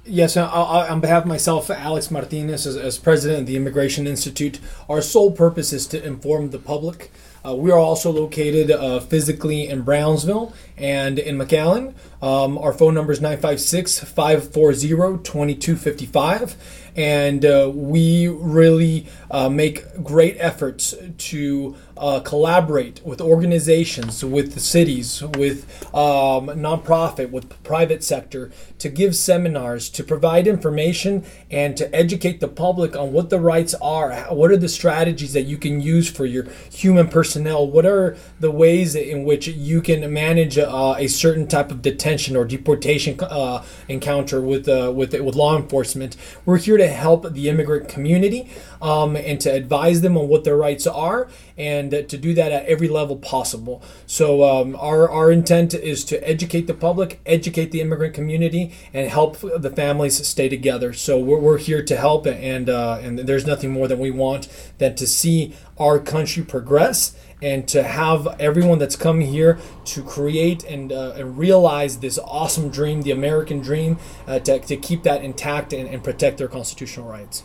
[0.05, 4.59] Yes, on behalf of myself, Alex Martinez, as, as, president of the Immigration Institute,
[4.89, 7.11] our sole purpose is to inform the public.
[7.45, 11.95] Uh, we are also located uh, physically in Brownsville and in McAllen.
[12.23, 14.89] Um, our phone number is 956 540
[15.23, 16.57] 2255.
[16.97, 24.61] And uh, we really uh, make great efforts to uh, collaborate with organizations, with the
[24.61, 31.95] cities, with um, nonprofit, with private sector to give seminars, to provide information, and to
[31.95, 34.13] educate the public on what the rights are.
[34.31, 37.67] What are the strategies that you can use for your human personnel?
[37.67, 42.37] What are the ways in which you can manage uh, a certain type of detention
[42.37, 46.17] or deportation uh, encounter with uh, with with law enforcement?
[46.45, 48.51] We're here to help the immigrant community
[48.81, 52.65] um, and to advise them on what their rights are and to do that at
[52.67, 53.83] every level possible.
[54.07, 59.11] So um, our, our intent is to educate the public, educate the immigrant community, and
[59.11, 60.93] help the families stay together.
[60.93, 64.49] So we're, we're here to help, and uh, and there's nothing more that we want
[64.79, 70.65] than to see our country progress and to have everyone that's come here to create
[70.65, 75.23] and, uh, and realize this awesome dream, the American dream, uh, to, to keep that
[75.23, 77.45] intact and, and protect their constitutional rights.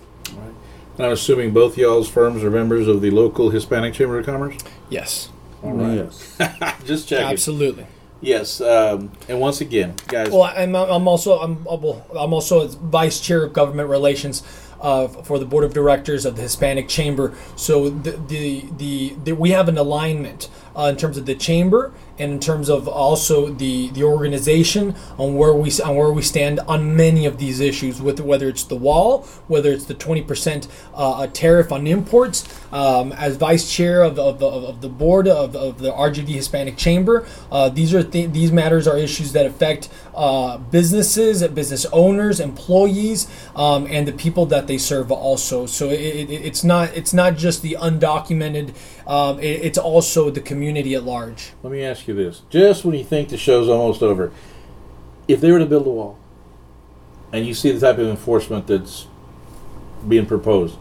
[0.94, 1.06] All right.
[1.06, 4.56] And I'm assuming both y'all's firms are members of the local Hispanic Chamber of Commerce?
[4.90, 5.30] Yes.
[5.64, 5.96] All right.
[5.96, 6.38] Yes.
[6.86, 7.26] Just checking.
[7.28, 7.88] Absolutely.
[8.22, 10.30] Yes, um, and once again, guys.
[10.32, 14.44] Well, I'm, I'm also I'm I'm also vice chair of government relations
[14.84, 17.34] uh, for the board of directors of the Hispanic Chamber.
[17.56, 21.94] So the the, the, the we have an alignment uh, in terms of the chamber
[22.20, 26.60] and in terms of also the the organization on where we on where we stand
[26.62, 31.28] on many of these issues with whether it's the wall whether it's the 20% uh,
[31.28, 35.80] tariff on imports um, as vice chair of, of, of, of the board of, of
[35.80, 40.58] the RGV Hispanic Chamber uh, these are th- these matters are issues that affect uh,
[40.58, 45.66] businesses business owners employees um, and the people that they serve also.
[45.66, 48.76] So it, it, it's not it's not just the undocumented
[49.08, 51.54] um, it, it's also the community at large.
[51.64, 54.32] Let me ask you this: just when you think the show's almost over,
[55.28, 56.18] if they were to build a wall,
[57.32, 59.08] and you see the type of enforcement that's
[60.08, 60.76] being proposed,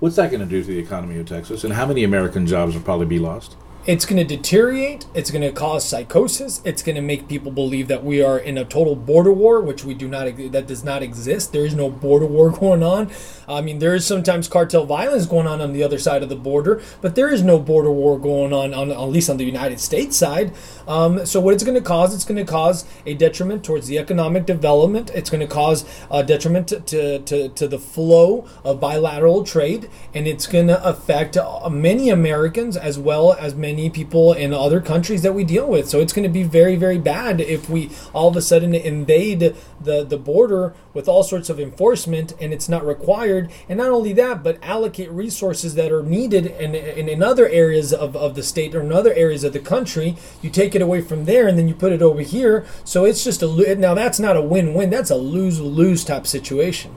[0.00, 2.74] what's that going to do to the economy of Texas, and how many American jobs
[2.74, 3.56] will probably be lost?
[3.86, 7.86] It's going to deteriorate it's going to cause psychosis it's going to make people believe
[7.86, 11.02] that we are in a total border war which we do not that does not
[11.02, 11.52] exist.
[11.52, 13.10] There is no border war going on.
[13.48, 16.36] I mean there is sometimes cartel violence going on on the other side of the
[16.36, 19.78] border but there is no border war going on, on at least on the united
[19.80, 20.52] states side.
[20.88, 23.98] Um, so what it's going to cause it's going to cause a detriment towards the
[23.98, 25.10] economic development.
[25.14, 29.88] It's going to cause a detriment to, to, to, to the flow of bilateral trade
[30.14, 31.36] and it's going to affect
[31.70, 35.86] many americans as well as many many people in other countries that we deal with.
[35.86, 39.54] So it's going to be very, very bad if we all of a sudden invade
[39.78, 43.50] the, the border with all sorts of enforcement and it's not required.
[43.68, 47.92] And not only that, but allocate resources that are needed in, in, in other areas
[47.92, 50.16] of, of the state or in other areas of the country.
[50.40, 52.64] You take it away from there and then you put it over here.
[52.84, 54.88] So it's just a now that's not a win win.
[54.88, 56.96] That's a lose lose type situation.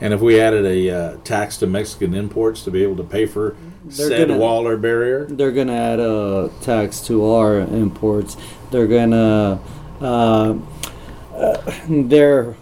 [0.00, 3.26] And if we added a uh, tax to Mexican imports to be able to pay
[3.26, 8.36] for They're said gonna- wall or barrier, They're gonna add a tax to our imports.
[8.70, 9.60] They're gonna
[10.00, 10.54] uh,
[11.34, 12.56] uh, they're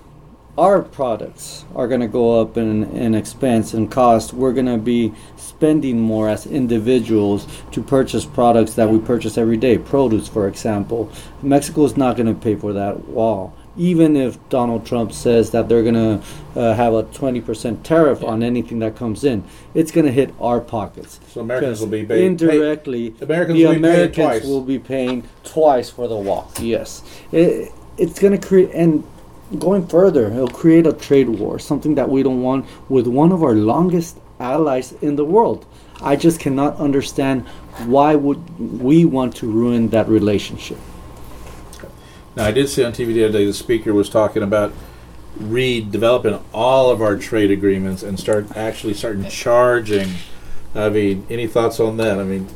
[0.59, 4.77] our products are going to go up in, in expense and cost, we're going to
[4.77, 10.49] be spending more as individuals to purchase products that we purchase every day, produce, for
[10.49, 11.13] example.
[11.43, 13.55] Mexico is not going to pay for that wall.
[13.79, 16.23] Even if Donald Trump says that they're going to
[16.57, 20.61] uh, have a 20% tariff on anything that comes in, it's going to hit our
[20.61, 21.21] pockets.
[21.29, 23.11] So Americans will be indirectly.
[23.11, 24.45] pay- Americans the will be paying Americans twice.
[24.45, 26.51] will be paying twice for the wall.
[26.61, 27.03] Yes,
[27.33, 29.05] it, it's going to create and
[29.59, 33.43] going further, it'll create a trade war, something that we don't want with one of
[33.43, 35.65] our longest allies in the world.
[36.01, 37.47] I just cannot understand
[37.87, 40.79] why would we want to ruin that relationship.
[42.39, 44.73] Now, I did see on TV the other day the speaker was talking about
[45.41, 50.09] redeveloping all of our trade agreements and start actually starting charging.
[50.73, 52.21] I mean, any thoughts on that?
[52.21, 52.47] I mean,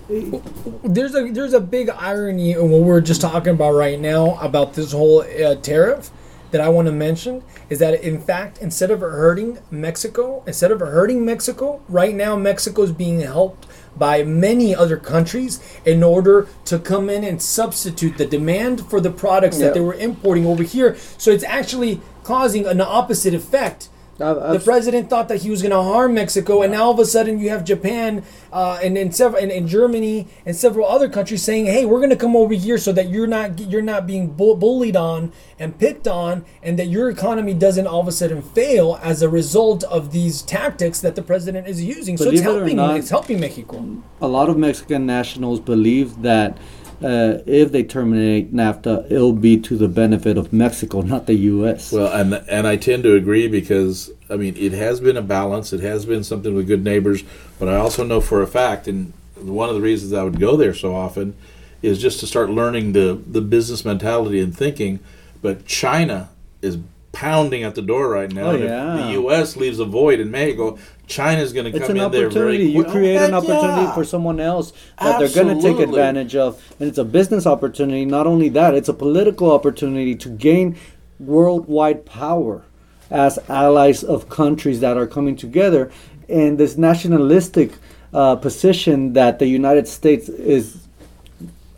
[0.85, 4.75] there's a there's a big irony in what we're just talking about right now about
[4.75, 6.13] this whole uh, tariff
[6.53, 10.79] that I want to mention is that in fact instead of hurting Mexico, instead of
[10.79, 13.67] hurting Mexico, right now Mexico is being helped
[13.97, 19.11] by many other countries in order to come in and substitute the demand for the
[19.11, 19.67] products Yeah.
[19.67, 20.97] that they were importing over here.
[21.19, 23.89] So it's actually causing an opposite effect.
[24.23, 27.05] The president thought that he was going to harm Mexico, and now all of a
[27.05, 31.43] sudden you have Japan uh, and and, several, and, and Germany and several other countries
[31.43, 34.29] saying, "Hey, we're going to come over here so that you're not you're not being
[34.29, 38.43] bu- bullied on and picked on, and that your economy doesn't all of a sudden
[38.43, 42.45] fail as a result of these tactics that the president is using." so it's it
[42.45, 43.85] helping not- it's helping Mexico.
[44.21, 46.59] a lot of Mexican nationals believe that
[47.05, 51.93] uh, if they terminate NAFTA, it'll be to the benefit of Mexico, not the U.S.
[51.93, 55.73] well, and and I tend to agree because I mean it has been a balance.
[55.73, 57.23] It has been something with good neighbors,
[57.59, 60.57] but I also know for a fact, and one of the reasons I would go
[60.57, 61.35] there so often
[61.83, 65.01] is just to start learning the the business mentality and thinking.
[65.41, 66.31] But China
[66.61, 66.79] is
[67.13, 68.51] pounding at the door right now.
[68.51, 68.97] Oh, yeah.
[68.97, 69.57] the U.S.
[69.57, 72.65] leaves a void in Mexico, China's going to come an in there very opportunity.
[72.71, 73.95] You create Oh, an opportunity yeah.
[73.95, 78.05] for someone else that they're going to take advantage of, and it's a business opportunity.
[78.07, 80.77] Not only that, it's a political opportunity to gain
[81.21, 82.65] worldwide power
[83.11, 85.91] as allies of countries that are coming together.
[86.29, 87.73] And this nationalistic
[88.15, 90.89] uh, position that the United States is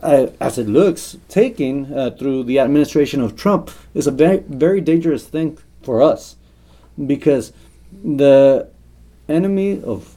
[0.05, 4.81] uh, as it looks, taking uh, through the administration of Trump is a very, very
[4.81, 6.37] dangerous thing for us
[7.07, 7.53] because
[8.05, 8.69] the
[9.29, 10.15] enemy of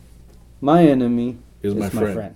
[0.61, 2.35] my enemy Is my friend.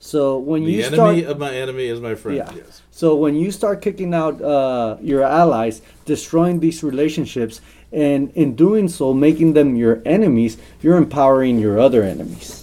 [0.00, 2.38] So when The you enemy start, of my enemy is my friend.
[2.38, 2.52] yeah.
[2.54, 2.82] Yes.
[2.90, 7.60] So when you start kicking out uh, your allies, destroying these relationships,
[7.92, 12.57] and in doing so, making them your enemies, you're empowering your other enemies.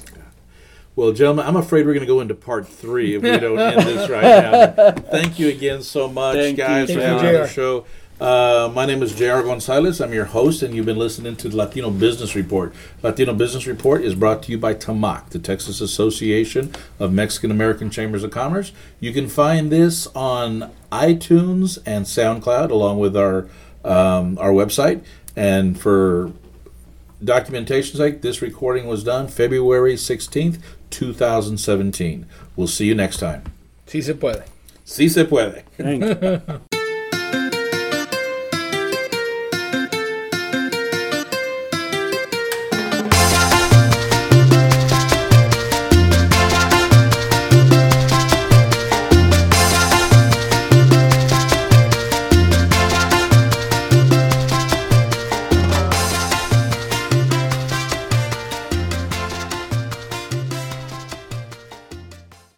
[0.95, 3.81] Well, gentlemen, I'm afraid we're going to go into part three if we don't end
[3.81, 4.91] this right now.
[5.11, 7.85] Thank you again so much, Thank guys, Thank for you, having me on the show.
[8.17, 9.43] Uh, my name is J.R.
[9.43, 9.99] Gonzalez.
[9.99, 12.73] I'm your host, and you've been listening to the Latino Business Report.
[13.03, 17.89] Latino Business Report is brought to you by TAMAC, the Texas Association of Mexican American
[17.89, 18.71] Chambers of Commerce.
[19.01, 23.49] You can find this on iTunes and SoundCloud, along with our
[23.83, 25.03] um, our website.
[25.35, 26.31] And for
[27.21, 30.59] documentation's sake, this recording was done February 16th,
[30.99, 32.25] 2017.
[32.55, 33.43] We'll see you next time.
[33.85, 34.43] Si se puede.
[34.85, 35.63] Si se puede.
[35.77, 36.59] Thank you.